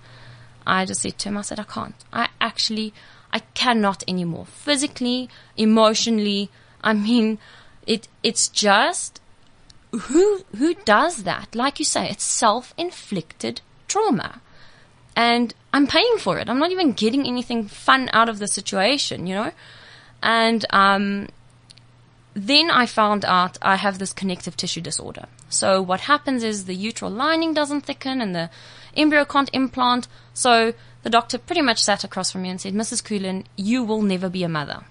[0.66, 1.94] I just said to him, I said, I can't.
[2.12, 2.94] I actually,
[3.32, 4.46] I cannot anymore.
[4.46, 6.50] Physically, emotionally.
[6.82, 7.38] I mean,
[7.86, 9.20] it, it's just,
[9.98, 11.54] who, who does that?
[11.54, 14.40] Like you say, it's self-inflicted trauma.
[15.16, 16.48] And I'm paying for it.
[16.48, 19.52] I'm not even getting anything fun out of the situation, you know?
[20.22, 21.28] And, um,
[22.34, 25.26] then I found out I have this connective tissue disorder.
[25.48, 28.50] So what happens is the uterine lining doesn't thicken and the
[28.96, 30.08] embryo can't implant.
[30.34, 33.04] So the doctor pretty much sat across from me and said, Mrs.
[33.04, 34.84] Coolin, you will never be a mother.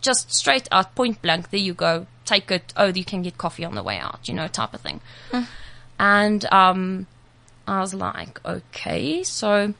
[0.00, 2.06] Just straight out, point blank, there you go.
[2.24, 2.72] Take it.
[2.76, 5.00] Oh, you can get coffee on the way out, you know, type of thing.
[5.98, 7.06] And, um,
[7.66, 9.22] I was like, okay.
[9.22, 9.74] So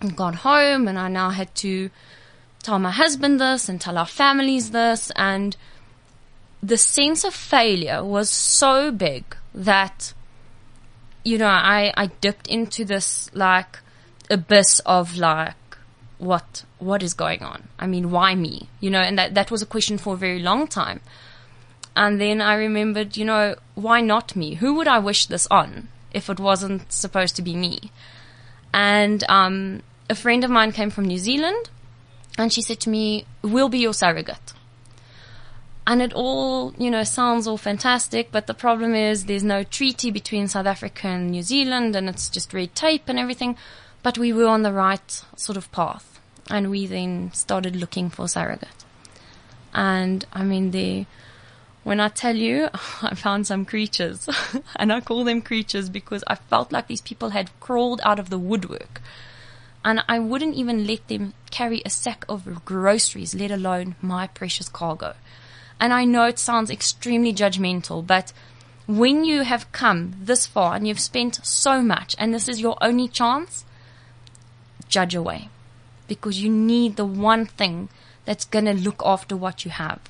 [0.00, 1.90] I got home and I now had to
[2.62, 5.56] tell my husband this and tell our families this and
[6.62, 10.12] the sense of failure was so big that
[11.24, 13.78] you know I I dipped into this like
[14.28, 15.54] abyss of like
[16.18, 19.62] what what is going on I mean why me you know and that that was
[19.62, 21.00] a question for a very long time
[21.96, 25.88] and then I remembered you know why not me who would I wish this on
[26.12, 27.90] if it wasn't supposed to be me
[28.72, 31.70] and um a friend of mine came from New Zealand
[32.38, 34.54] and she said to me we'll be your surrogate
[35.90, 40.12] and it all, you know, sounds all fantastic, but the problem is there's no treaty
[40.12, 43.56] between South Africa and New Zealand and it's just red tape and everything.
[44.04, 48.28] But we were on the right sort of path and we then started looking for
[48.28, 48.84] surrogate.
[49.74, 51.06] And I mean, the,
[51.82, 52.68] when I tell you,
[53.02, 54.28] I found some creatures
[54.76, 58.30] and I call them creatures because I felt like these people had crawled out of
[58.30, 59.00] the woodwork
[59.84, 64.68] and I wouldn't even let them carry a sack of groceries, let alone my precious
[64.68, 65.14] cargo.
[65.78, 68.32] And I know it sounds extremely judgmental, but
[68.86, 72.76] when you have come this far and you've spent so much and this is your
[72.82, 73.64] only chance,
[74.88, 75.48] judge away.
[76.08, 77.88] Because you need the one thing
[78.26, 80.00] that's going to look after what you have.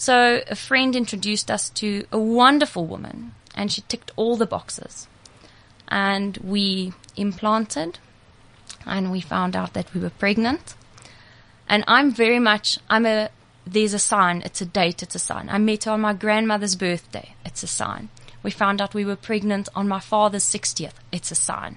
[0.00, 5.06] So a friend introduced us to a wonderful woman and she ticked all the boxes.
[5.88, 7.98] And we implanted
[8.86, 10.74] and we found out that we were pregnant.
[11.68, 13.28] And I'm very much, I'm a
[13.66, 15.50] there's a sign, it's a date, it's a sign.
[15.50, 18.08] I met her on my grandmother's birthday, it's a sign.
[18.42, 21.76] We found out we were pregnant on my father's 60th, it's a sign.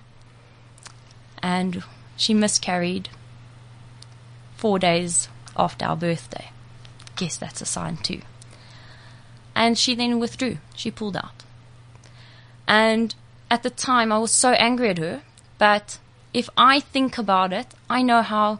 [1.39, 1.83] And
[2.15, 3.09] she miscarried
[4.55, 6.52] four days after our birthday.
[7.15, 8.21] Guess that's a sign too.
[9.55, 10.57] And she then withdrew.
[10.75, 11.43] She pulled out.
[12.67, 13.13] And
[13.51, 15.21] at the time, I was so angry at her.
[15.57, 15.99] But
[16.33, 18.59] if I think about it, I know how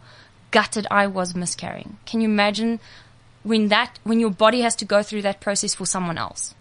[0.52, 1.98] gutted I was miscarrying.
[2.06, 2.80] Can you imagine
[3.44, 6.56] when that when your body has to go through that process for someone else.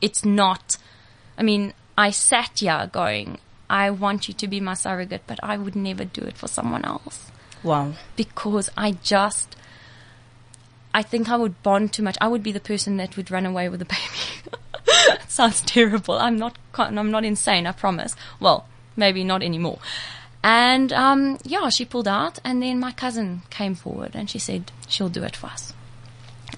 [0.00, 0.78] It's not
[1.36, 5.56] I mean, I sat here going, I want you to be my surrogate, but I
[5.56, 7.30] would never do it for someone else.
[7.62, 7.92] Wow.
[8.16, 9.56] Because I just
[10.94, 12.16] I think I would bond too much.
[12.20, 15.18] I would be the person that would run away with the baby.
[15.28, 16.14] Sounds terrible.
[16.14, 18.14] I'm not I'm not insane, I promise.
[18.40, 19.78] Well, maybe not anymore.
[20.44, 24.72] And um, yeah, she pulled out, and then my cousin came forward and she said
[24.88, 25.72] she'll do it for us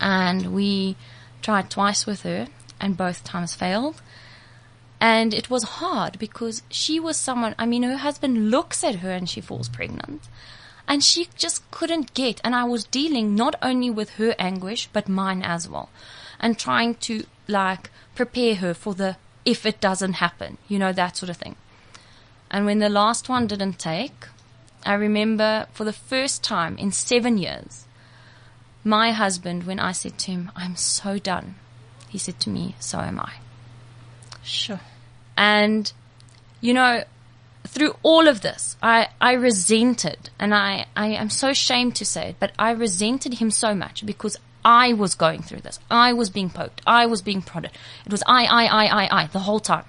[0.01, 0.97] and we
[1.43, 2.49] tried twice with her
[2.81, 4.03] and both times failed.
[5.01, 9.11] And it was hard because she was someone, I mean, her husband looks at her
[9.11, 10.23] and she falls pregnant.
[10.87, 15.09] And she just couldn't get, and I was dealing not only with her anguish, but
[15.09, 15.89] mine as well.
[16.39, 21.17] And trying to, like, prepare her for the, if it doesn't happen, you know, that
[21.17, 21.57] sort of thing.
[22.51, 24.27] And when the last one didn't take,
[24.85, 27.87] I remember for the first time in seven years,
[28.85, 31.55] my husband, when I said to him, I'm so done,
[32.11, 33.35] he said to me, so am I.
[34.43, 34.81] Sure.
[35.37, 35.91] And,
[36.61, 37.05] you know,
[37.75, 42.31] through all of this, I, I resented, and I, I am so ashamed to say
[42.31, 45.81] it, but I resented him so much because I was going through this.
[45.91, 46.81] I was being poked.
[46.87, 47.73] I was being prodded.
[48.07, 49.87] It was I, I, I, I, I, the whole time.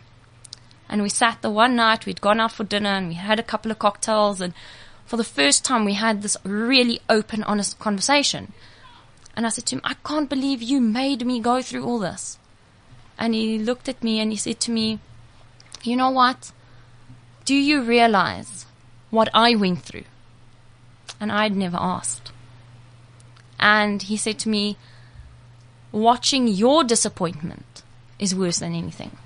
[0.90, 3.44] And we sat the one night, we'd gone out for dinner and we had a
[3.44, 4.54] couple of cocktails and
[5.06, 8.52] for the first time we had this really open, honest conversation.
[9.36, 12.40] And I said to him, I can't believe you made me go through all this.
[13.18, 15.00] And he looked at me and he said to me,
[15.84, 16.52] You know what?
[17.46, 18.66] Do you realize
[19.12, 20.06] what I went through?
[21.20, 22.32] And I'd never asked.
[23.60, 24.78] And he said to me,
[25.92, 27.84] Watching your disappointment
[28.20, 29.18] is worse than anything.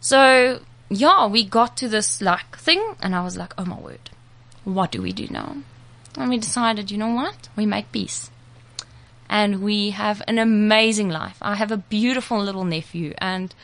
[0.00, 4.10] So, yeah, we got to this like thing, and I was like, oh my word,
[4.64, 5.56] what do we do now?
[6.16, 7.48] And we decided, you know what?
[7.56, 8.30] We make peace.
[9.28, 11.38] And we have an amazing life.
[11.40, 13.54] I have a beautiful little nephew, and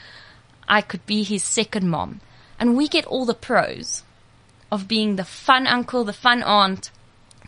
[0.68, 2.20] I could be his second mom.
[2.58, 4.02] And we get all the pros
[4.70, 6.90] of being the fun uncle, the fun aunt,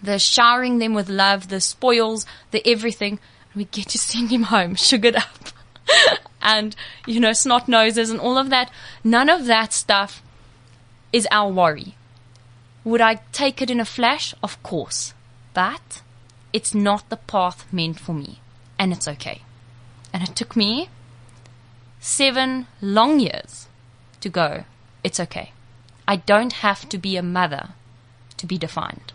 [0.03, 3.19] the showering them with love, the spoils, the everything.
[3.55, 5.49] We get to send him home, sugared up.
[6.43, 6.75] and,
[7.07, 8.71] you know, snot noses and all of that.
[9.03, 10.23] None of that stuff
[11.13, 11.97] is our worry.
[12.85, 14.35] Would I take it in a flash?
[14.43, 15.13] Of course.
[15.53, 16.03] But
[16.53, 18.41] it's not the path meant for me.
[18.79, 19.43] And it's okay.
[20.13, 20.89] And it took me
[22.01, 23.69] seven long years
[24.21, 24.65] to go,
[25.03, 25.53] it's okay.
[26.07, 27.71] I don't have to be a mother
[28.37, 29.13] to be defined.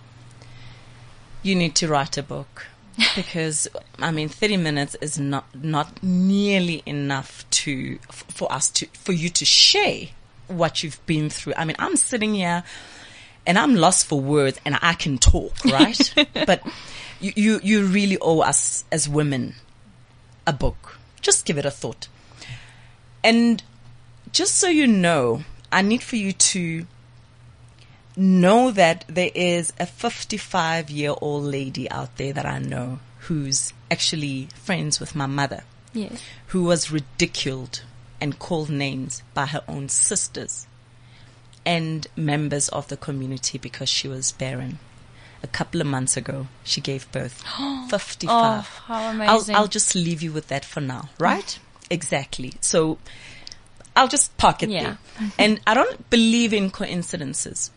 [1.43, 2.67] You need to write a book
[3.15, 3.67] because
[3.99, 9.29] I mean, thirty minutes is not not nearly enough to for us to for you
[9.29, 10.07] to share
[10.47, 11.53] what you've been through.
[11.57, 12.63] I mean, I'm sitting here
[13.45, 16.13] and I'm lost for words, and I can talk, right?
[16.45, 16.65] but
[17.19, 19.55] you, you you really owe us as women
[20.47, 20.97] a book.
[21.21, 22.07] Just give it a thought.
[23.23, 23.63] And
[24.31, 25.43] just so you know,
[25.75, 26.87] I need for you to
[28.15, 33.73] know that there is a 55 year old lady out there that I know who's
[33.91, 35.65] actually friends with my mother.
[35.91, 36.23] Yes.
[36.47, 37.81] Who was ridiculed
[38.21, 40.65] and called names by her own sisters
[41.65, 44.79] and members of the community because she was barren.
[45.43, 47.43] A couple of months ago, she gave birth.
[47.89, 48.29] 55.
[48.29, 49.55] Oh, how amazing.
[49.55, 51.59] I'll, I'll just leave you with that for now, right?
[51.81, 51.87] Mm.
[51.89, 52.53] exactly.
[52.61, 52.97] So
[53.95, 54.83] I'll just park it Yeah.
[54.83, 54.97] there.
[55.37, 57.71] and I don't believe in coincidences.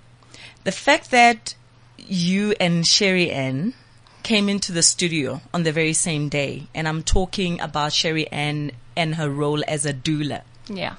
[0.64, 1.54] The fact that
[1.98, 3.74] you and Sherry Ann
[4.22, 8.72] came into the studio on the very same day, and I'm talking about Sherry Ann
[8.96, 10.42] and her role as a doula.
[10.68, 10.96] Yeah.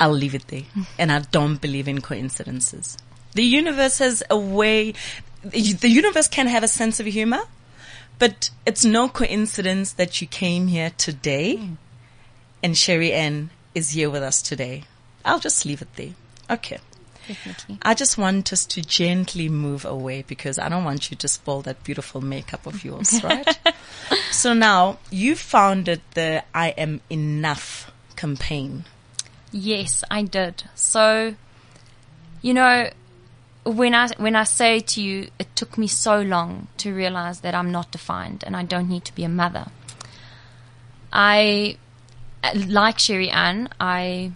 [0.00, 0.62] I'll leave it there.
[0.98, 2.98] And I don't believe in coincidences.
[3.34, 4.94] The universe has a way,
[5.44, 7.42] the universe can have a sense of humor,
[8.18, 11.76] but it's no coincidence that you came here today mm.
[12.62, 14.84] And Sherry Ann is here with us today.
[15.24, 16.14] I'll just leave it there.
[16.50, 16.78] Okay.
[17.26, 17.78] Definitely.
[17.82, 21.62] I just want us to gently move away because I don't want you to spoil
[21.62, 23.58] that beautiful makeup of yours, right?
[24.30, 28.84] so now you founded the I Am Enough campaign.
[29.52, 30.64] Yes, I did.
[30.74, 31.36] So,
[32.40, 32.90] you know,
[33.64, 37.54] when I when I say to you, it took me so long to realize that
[37.54, 39.66] I'm not defined and I don't need to be a mother.
[41.12, 41.76] I,
[42.66, 44.32] like Sherry Ann, I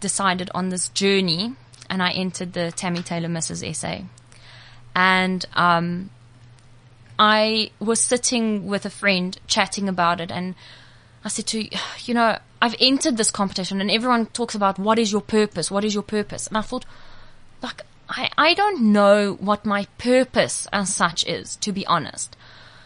[0.00, 1.54] decided on this journey
[1.90, 3.74] and I entered the Tammy Taylor Mrs.
[3.74, 4.04] SA.
[4.94, 6.10] And um,
[7.18, 10.54] I was sitting with a friend chatting about it and
[11.24, 11.68] I said to
[12.04, 15.70] you know, I've entered this competition and everyone talks about what is your purpose?
[15.70, 16.46] What is your purpose?
[16.46, 16.84] And I thought,
[17.62, 22.36] like, I, I don't know what my purpose as such is, to be honest.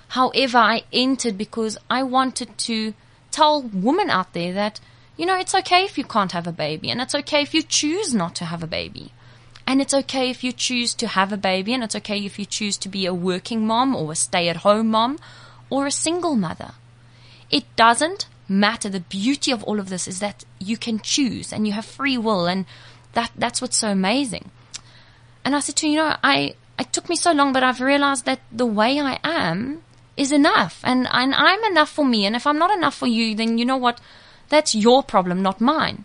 [0.08, 2.94] However, I entered because I wanted to
[3.32, 4.80] tell women out there that,
[5.16, 7.62] you know, it's okay if you can't have a baby and it's okay if you
[7.62, 9.12] choose not to have a baby.
[9.66, 12.44] And it's okay if you choose to have a baby and it's okay if you
[12.44, 15.18] choose to be a working mom or a stay at home mom
[15.70, 16.72] or a single mother.
[17.50, 18.88] It doesn't matter.
[18.88, 22.18] The beauty of all of this is that you can choose and you have free
[22.18, 22.66] will and
[23.12, 24.50] that, that's what's so amazing.
[25.44, 28.24] And I said to you know, I, it took me so long, but I've realized
[28.26, 29.82] that the way I am
[30.16, 32.26] is enough and, and I'm enough for me.
[32.26, 34.00] And if I'm not enough for you, then you know what?
[34.48, 36.04] That's your problem, not mine.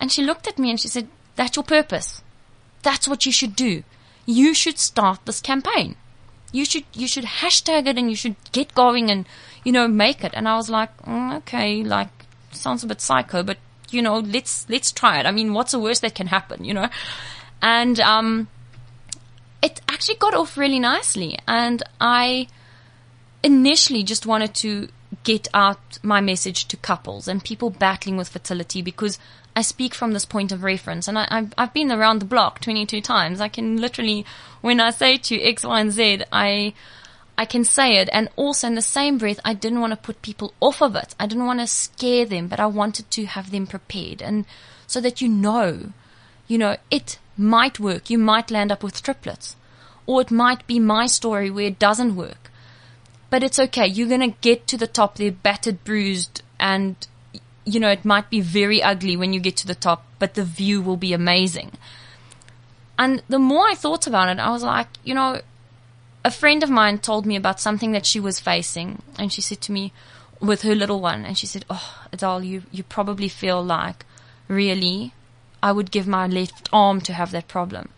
[0.00, 2.22] And she looked at me and she said, that's your purpose.
[2.82, 3.82] That's what you should do.
[4.24, 5.96] You should start this campaign.
[6.52, 9.26] You should, you should hashtag it and you should get going and,
[9.64, 10.32] you know, make it.
[10.34, 12.08] And I was like, mm, okay, like,
[12.50, 13.58] sounds a bit psycho, but,
[13.90, 15.26] you know, let's, let's try it.
[15.26, 16.88] I mean, what's the worst that can happen, you know?
[17.62, 18.48] And, um,
[19.62, 21.38] it actually got off really nicely.
[21.46, 22.48] And I
[23.46, 24.88] initially just wanted to
[25.22, 29.20] get out my message to couples and people battling with fertility because
[29.54, 32.60] I speak from this point of reference and I, I've, I've been around the block
[32.60, 33.40] 22 times.
[33.40, 34.26] I can literally,
[34.62, 36.74] when I say to X, Y, and Z, I,
[37.38, 38.08] I can say it.
[38.12, 41.14] And also in the same breath, I didn't want to put people off of it.
[41.20, 44.44] I didn't want to scare them, but I wanted to have them prepared and
[44.88, 45.92] so that you know,
[46.48, 48.10] you know, it might work.
[48.10, 49.54] You might land up with triplets
[50.04, 52.50] or it might be my story where it doesn't work
[53.36, 53.86] but it's okay.
[53.86, 56.96] You're going to get to the top They're battered, bruised, and
[57.66, 60.42] you know, it might be very ugly when you get to the top, but the
[60.42, 61.72] view will be amazing.
[62.98, 65.42] And the more I thought about it, I was like, you know,
[66.24, 69.60] a friend of mine told me about something that she was facing, and she said
[69.60, 69.92] to me,
[70.40, 74.06] with her little one, and she said, "Oh, Adele, you you probably feel like
[74.48, 75.12] really,
[75.62, 77.90] I would give my left arm to have that problem."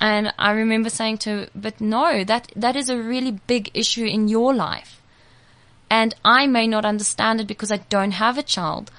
[0.00, 4.04] And I remember saying to her, "But no, that that is a really big issue
[4.04, 5.02] in your life,
[5.90, 8.90] and I may not understand it because I don't have a child."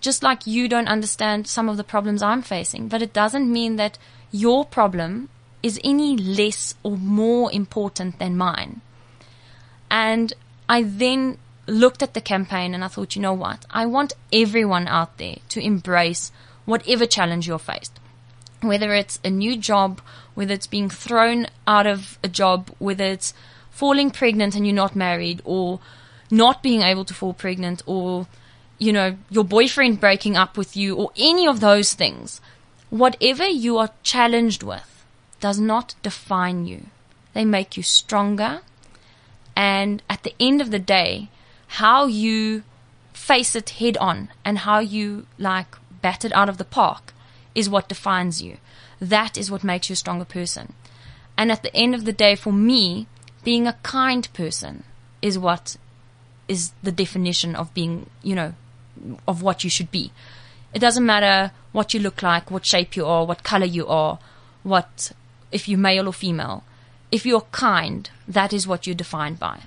[0.00, 3.76] Just like you don't understand some of the problems I'm facing, but it doesn't mean
[3.76, 3.98] that
[4.30, 5.30] your problem
[5.62, 8.82] is any less or more important than mine.
[9.90, 10.34] And
[10.68, 13.64] I then looked at the campaign and I thought, you know what?
[13.70, 16.30] I want everyone out there to embrace
[16.66, 17.98] whatever challenge you're faced.
[18.60, 20.02] Whether it's a new job,
[20.34, 23.34] whether it's being thrown out of a job, whether it's
[23.70, 25.80] falling pregnant and you're not married, or
[26.30, 28.26] not being able to fall pregnant, or,
[28.78, 32.40] you know, your boyfriend breaking up with you, or any of those things.
[32.90, 35.04] Whatever you are challenged with
[35.40, 36.86] does not define you.
[37.32, 38.60] They make you stronger.
[39.56, 41.28] And at the end of the day,
[41.66, 42.62] how you
[43.12, 47.12] face it head on and how you like bat it out of the park
[47.54, 48.58] is what defines you.
[49.04, 50.72] That is what makes you a stronger person.
[51.36, 53.06] And at the end of the day, for me,
[53.42, 54.84] being a kind person
[55.20, 55.76] is what
[56.48, 58.54] is the definition of being, you know,
[59.28, 60.10] of what you should be.
[60.72, 64.18] It doesn't matter what you look like, what shape you are, what color you are,
[64.62, 65.12] what,
[65.52, 66.64] if you're male or female.
[67.12, 69.60] If you're kind, that is what you're defined by.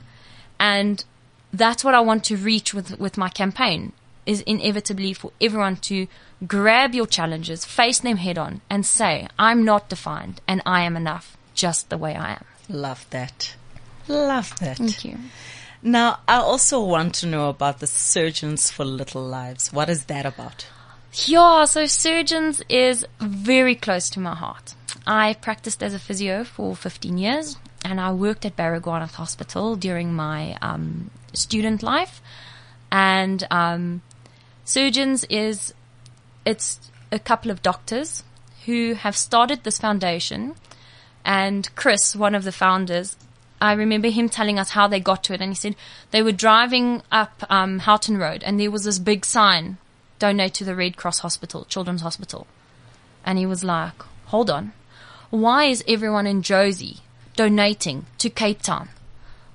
[0.60, 1.06] And
[1.54, 3.94] that's what I want to reach with, with my campaign
[4.26, 6.08] is inevitably for everyone to
[6.46, 10.96] grab your challenges, face them head on and say, I'm not defined and I am
[10.96, 12.46] enough just the way I am.
[12.70, 13.56] Love that.
[14.08, 14.78] Love that.
[14.78, 15.18] Thank you.
[15.82, 19.72] Now, I also want to know about the Surgeons for Little Lives.
[19.72, 20.68] What is that about?
[21.14, 24.76] Yeah, so surgeons is very close to my heart.
[25.06, 30.14] I practiced as a physio for 15 years and I worked at Baragwanath Hospital during
[30.14, 32.22] my um, student life.
[32.92, 34.02] And um,
[34.66, 35.74] surgeons is
[36.48, 36.80] it's
[37.12, 38.24] a couple of doctors
[38.66, 40.56] who have started this foundation.
[41.26, 43.18] And Chris, one of the founders,
[43.60, 45.42] I remember him telling us how they got to it.
[45.42, 45.76] And he said
[46.12, 49.78] they were driving up um, Houghton Road, and there was this big sign:
[50.20, 52.48] "Donate to the Red Cross Hospital, Children's Hospital."
[53.26, 54.72] And he was like, "Hold on,
[55.30, 57.02] why is everyone in Jozi
[57.36, 58.88] donating to Cape Town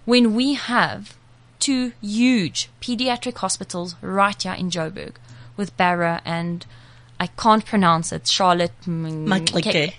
[0.05, 1.17] when we have
[1.59, 5.15] two huge pediatric hospitals right here in Joburg
[5.57, 6.67] with Bara and
[7.23, 8.27] I can't pronounce it.
[8.27, 8.73] Charlotte.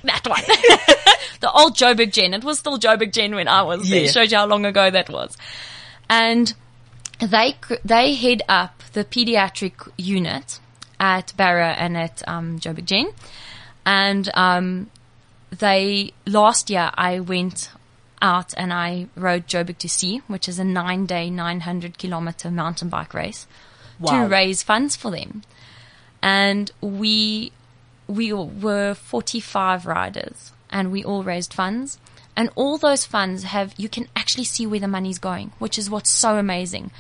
[0.04, 0.42] That one.
[1.40, 2.34] the old Joburg Gen.
[2.34, 4.02] It was still Joburg Gen when I was there.
[4.02, 4.08] Yeah.
[4.08, 5.38] It shows you how long ago that was.
[6.10, 6.54] And
[7.20, 7.56] they
[7.86, 10.60] they head up the pediatric unit
[11.00, 13.08] at Bara and at um, Joburg Gen.
[13.86, 14.90] And um,
[15.50, 17.70] they last year I went
[18.22, 23.48] out and I rode Joburg2c, which is a nine day, 900 kilometer mountain bike race
[24.00, 24.24] Wow.
[24.24, 25.44] to raise funds for them.
[26.24, 27.52] And we,
[28.08, 32.00] we were 45 riders and we all raised funds.
[32.36, 35.90] And all those funds have, you can actually see where the money's going, which is
[35.90, 36.92] what's so amazing.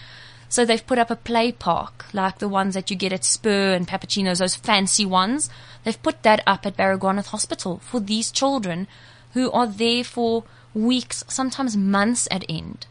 [0.49, 3.73] So they've put up a play park, like the ones that you get at Spur
[3.73, 5.49] and Papachino's, those fancy ones.
[5.85, 8.87] They've put that up at Baragwanath Hospital for these children
[9.33, 10.43] who are there for
[10.73, 12.85] weeks, sometimes months at end.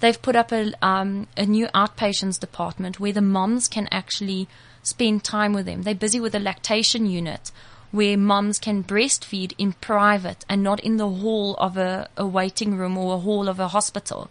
[0.00, 4.48] They've put up a, um, a new outpatients department where the moms can actually
[4.82, 5.82] spend time with them.
[5.82, 7.50] They're busy with a lactation unit
[7.90, 12.76] where moms can breastfeed in private and not in the hall of a, a waiting
[12.76, 14.30] room or a hall of a hospital.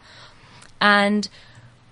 [0.81, 1.29] And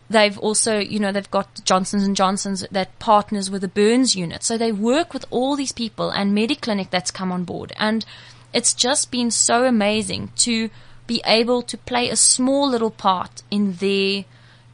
[0.09, 4.43] they've also, you know, they've got Johnson's and Johnson's that partners with the burns unit.
[4.43, 7.71] So they work with all these people and MediClinic that's come on board.
[7.77, 8.03] And
[8.51, 10.71] it's just been so amazing to
[11.05, 14.25] be able to play a small little part in their,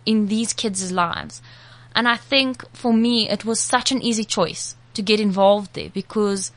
[0.06, 1.42] in these kids' lives.
[1.96, 5.90] And I think for me, it was such an easy choice to get involved there
[5.90, 6.52] because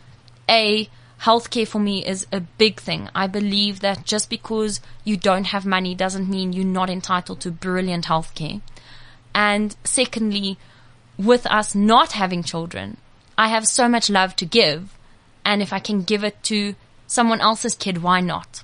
[0.48, 0.88] A,
[1.22, 3.08] healthcare for me is a big thing.
[3.14, 7.50] I believe that just because you don't have money doesn't mean you're not entitled to
[7.50, 8.60] brilliant healthcare.
[9.34, 10.58] And secondly,
[11.16, 12.96] with us not having children,
[13.36, 14.96] I have so much love to give.
[15.44, 16.74] And if I can give it to
[17.06, 18.62] someone else's kid, why not?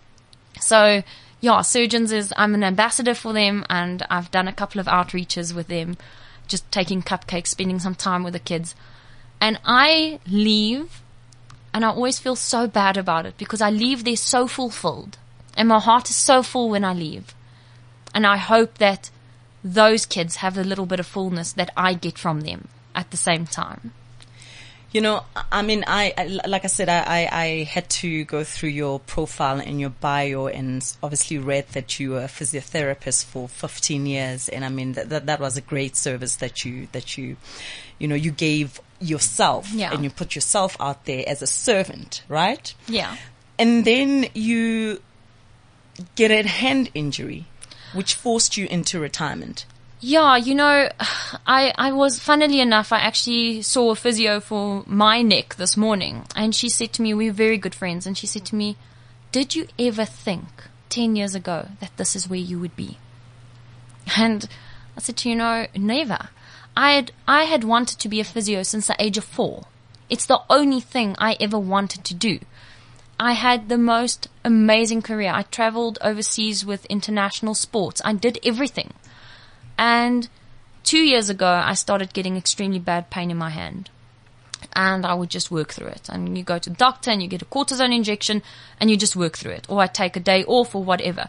[0.61, 1.03] So
[1.41, 5.55] yeah, surgeons is, I'm an ambassador for them and I've done a couple of outreaches
[5.55, 5.97] with them,
[6.47, 8.74] just taking cupcakes, spending some time with the kids.
[9.40, 11.01] And I leave
[11.72, 15.18] and I always feel so bad about it because I leave there so fulfilled
[15.57, 17.34] and my heart is so full when I leave.
[18.14, 19.11] And I hope that
[19.62, 23.16] those kids have a little bit of fullness that I get from them at the
[23.16, 23.92] same time.
[24.95, 28.45] You know, I mean, I, I like I said, I, I, I had to go
[28.45, 33.49] through your profile and your bio, and obviously read that you were a physiotherapist for
[33.49, 37.18] 15 years, and I mean that that, that was a great service that you that
[37.18, 37.36] you,
[37.99, 39.92] you know, you gave yourself, Yeah.
[39.92, 42.72] and you put yourself out there as a servant, right?
[42.86, 43.16] Yeah.
[43.59, 45.03] And then you
[46.14, 47.47] get a hand injury,
[47.95, 49.66] which forced you into retirement.
[50.07, 50.91] Yeah, you know,
[51.47, 56.27] I, I was, funnily enough, I actually saw a physio for my neck this morning
[56.37, 58.77] and she said to me, we we're very good friends, and she said to me,
[59.33, 60.45] did you ever think
[60.91, 62.99] 10 years ago that this is where you would be?
[64.15, 64.47] And
[64.95, 66.29] I said to you, know, never.
[66.77, 69.65] I had, I had wanted to be a physio since the age of four.
[70.11, 72.41] It's the only thing I ever wanted to do.
[73.19, 75.33] I had the most amazing career.
[75.33, 78.03] I traveled overseas with international sports.
[78.05, 78.93] I did everything.
[79.79, 80.29] And
[80.83, 83.91] two years ago, I started getting extremely bad pain in my hand.
[84.72, 86.09] And I would just work through it.
[86.09, 88.43] And you go to the doctor and you get a cortisone injection
[88.81, 89.66] and you just work through it.
[89.68, 91.29] Or I take a day off or whatever.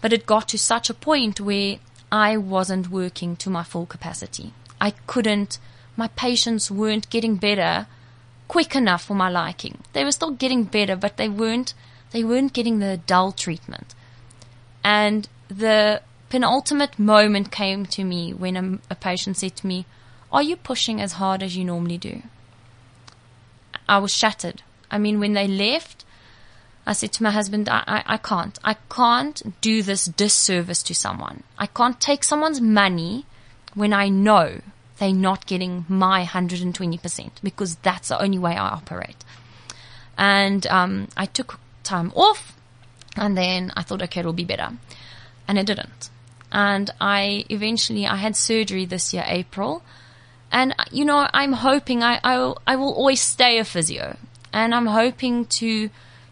[0.00, 1.78] But it got to such a point where
[2.10, 4.52] I wasn't working to my full capacity.
[4.80, 5.58] I couldn't,
[5.96, 7.86] my patients weren't getting better
[8.48, 9.78] quick enough for my liking.
[9.92, 11.72] They were still getting better, but they weren't,
[12.10, 13.94] they weren't getting the dull treatment.
[14.84, 16.02] And the
[16.32, 19.84] penultimate moment came to me when a, a patient said to me,
[20.32, 22.22] Are you pushing as hard as you normally do?
[23.86, 24.62] I was shattered.
[24.90, 26.06] I mean, when they left,
[26.86, 28.58] I said to my husband, I, I, I can't.
[28.64, 31.42] I can't do this disservice to someone.
[31.58, 33.26] I can't take someone's money
[33.74, 34.62] when I know
[34.96, 39.22] they're not getting my 120% because that's the only way I operate.
[40.16, 42.56] And um, I took time off
[43.16, 44.70] and then I thought, okay, it'll be better.
[45.46, 46.08] And it didn't.
[46.52, 49.82] And I eventually, I had surgery this year, April.
[50.52, 54.18] And, you know, I'm hoping I, I, will, I will always stay a physio.
[54.52, 55.88] And I'm hoping to,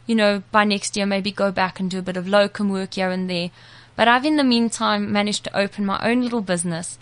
[0.06, 2.94] you know, by next year maybe go back and do a bit of locum work
[2.94, 3.50] here and there.
[3.96, 6.98] But I've in the meantime managed to open my own little business.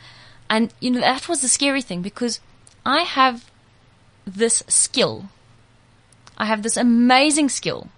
[0.49, 2.39] And, you know, that was the scary thing because
[2.87, 3.51] I have
[4.25, 5.29] this skill.
[6.37, 7.89] I have this amazing skill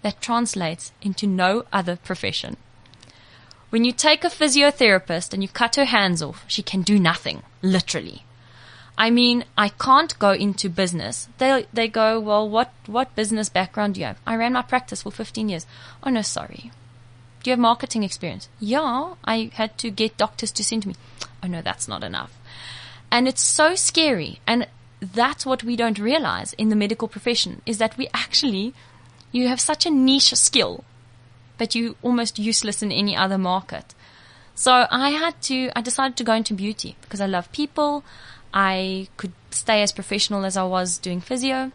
[0.00, 2.56] that translates into no other profession.
[3.72, 7.42] When you take a physiotherapist and you cut her hands off, she can do nothing,
[7.62, 8.26] literally.
[8.98, 11.26] I mean, I can't go into business.
[11.38, 14.20] They they go, well, what what business background do you have?
[14.26, 15.66] I ran my practice for 15 years.
[16.02, 16.70] Oh no, sorry.
[17.42, 18.50] Do you have marketing experience?
[18.60, 20.94] Yeah, I had to get doctors to send me.
[21.42, 22.38] Oh no, that's not enough.
[23.10, 24.40] And it's so scary.
[24.46, 24.68] And
[25.00, 28.74] that's what we don't realize in the medical profession is that we actually,
[29.32, 30.84] you have such a niche skill,
[31.58, 33.94] but you're almost useless in any other market.
[34.54, 38.04] So I had to, I decided to go into beauty because I love people.
[38.52, 41.72] I could stay as professional as I was doing physio.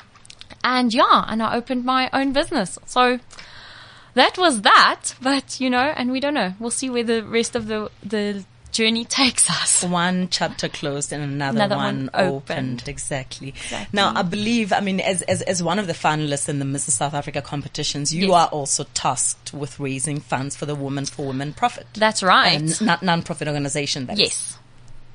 [0.64, 2.78] And yeah, and I opened my own business.
[2.86, 3.20] So
[4.14, 6.54] that was that, but you know, and we don't know.
[6.60, 8.46] We'll see where the rest of the, the
[8.78, 9.84] journey takes us.
[9.84, 12.32] One chapter closed and another, Another one, one opened.
[12.82, 12.84] opened.
[12.88, 13.50] Exactly.
[13.50, 13.88] Exactly.
[13.92, 16.92] Now, I believe, I mean, as, as, as one of the finalists in the Mrs.
[16.92, 18.34] South Africa competitions, you Yes.
[18.36, 21.88] are also tasked with raising funds for the Women for Women Profit.
[21.96, 22.62] That's right.
[22.82, 24.06] A non-profit organization.
[24.06, 24.20] That is.
[24.20, 24.58] Yes,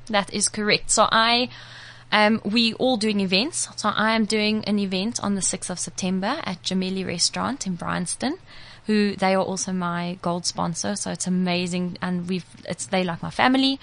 [0.08, 0.90] that is correct.
[0.90, 1.48] So I,
[2.10, 3.68] um, we all doing events.
[3.76, 7.76] So I am doing an event on the 6th of September at Jamili Restaurant in
[7.76, 8.38] Bryanston,
[8.86, 10.96] who they are also my gold sponsor.
[10.96, 11.98] So it's amazing.
[12.02, 13.78] And we've, it's, they like my family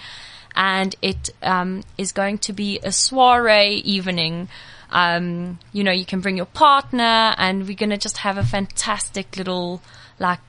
[0.54, 4.48] and it, um, is going to be a soiree evening.
[4.90, 9.36] Um, you know, you can bring your partner and we're to just have a fantastic
[9.36, 9.80] little,
[10.18, 10.40] like,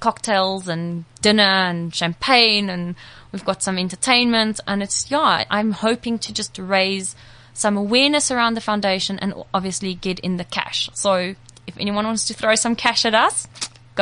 [0.00, 2.94] cocktails and dinner and champagne and
[3.32, 7.14] we've got some entertainment and it's yeah i'm hoping to just raise
[7.52, 11.34] some awareness around the foundation and obviously get in the cash so
[11.66, 13.46] if anyone wants to throw some cash at us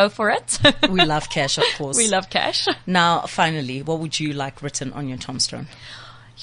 [0.01, 0.49] go for it
[0.96, 1.96] We love cash, of course.
[2.03, 5.66] we love cash Now, finally, what would you like written on your tombstone?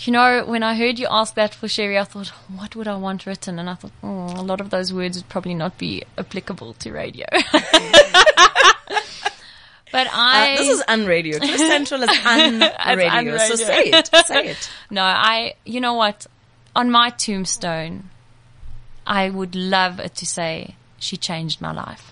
[0.04, 2.28] you know when i heard you ask that for sherry i thought
[2.60, 5.30] what would i want written and i thought oh, a lot of those words would
[5.36, 7.26] probably not be applicable to radio
[9.92, 11.38] but i Uh, this is unradio.
[11.40, 12.10] Cliff Central is
[12.90, 13.40] unradio.
[13.48, 14.10] so say it.
[14.26, 14.70] Say it.
[14.90, 16.28] No, I, you know what?
[16.76, 18.10] On my tombstone,
[19.08, 22.12] I would love it to say, she changed my life.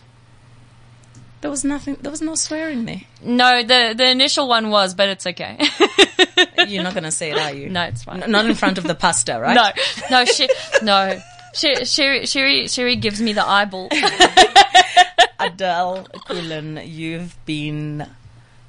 [1.43, 1.97] There was nothing.
[1.99, 3.01] There was no swearing there.
[3.21, 5.57] No, the, the initial one was, but it's okay.
[6.69, 7.67] You're not going to say it, are you?
[7.67, 8.23] no, it's fine.
[8.23, 9.53] N- not in front of the pastor, right?
[9.53, 9.69] No,
[10.09, 10.47] no, she,
[10.83, 11.19] no.
[11.53, 13.89] She, Sherry, Sherry, Sherry gives me the eyeball.
[15.39, 18.07] Adele Quillen, you've been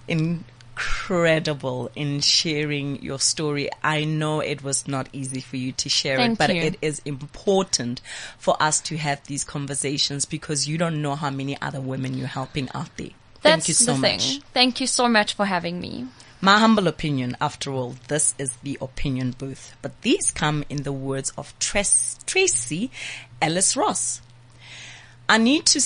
[0.08, 0.44] in
[0.74, 3.68] incredible in sharing your story.
[3.82, 6.62] I know it was not easy for you to share Thank it, but you.
[6.62, 8.00] it is important
[8.38, 12.26] for us to have these conversations because you don't know how many other women you're
[12.26, 13.10] helping out there.
[13.42, 14.40] That's Thank you so much.
[14.52, 16.08] Thank you so much for having me.
[16.40, 19.76] My humble opinion, after all, this is the opinion booth.
[19.80, 22.90] But these come in the words of Tres- Tracee
[23.40, 24.20] Ellis Ross.
[25.28, 25.80] I need to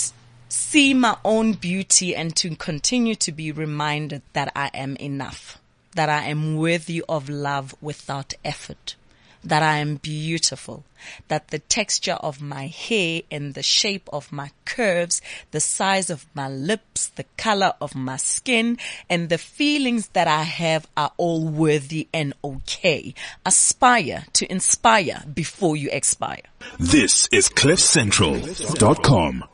[0.48, 5.58] see my own beauty and to continue to be reminded that I am enough,
[5.94, 8.96] that I am worthy of love without effort,
[9.44, 10.84] that I am beautiful,
[11.28, 16.26] that the texture of my hair and the shape of my curves, the size of
[16.34, 18.78] my lips, the color of my skin,
[19.08, 23.14] and the feelings that I have are all worthy and okay.
[23.46, 26.42] Aspire to inspire before you expire.
[26.78, 29.44] This is CliffCentral.com.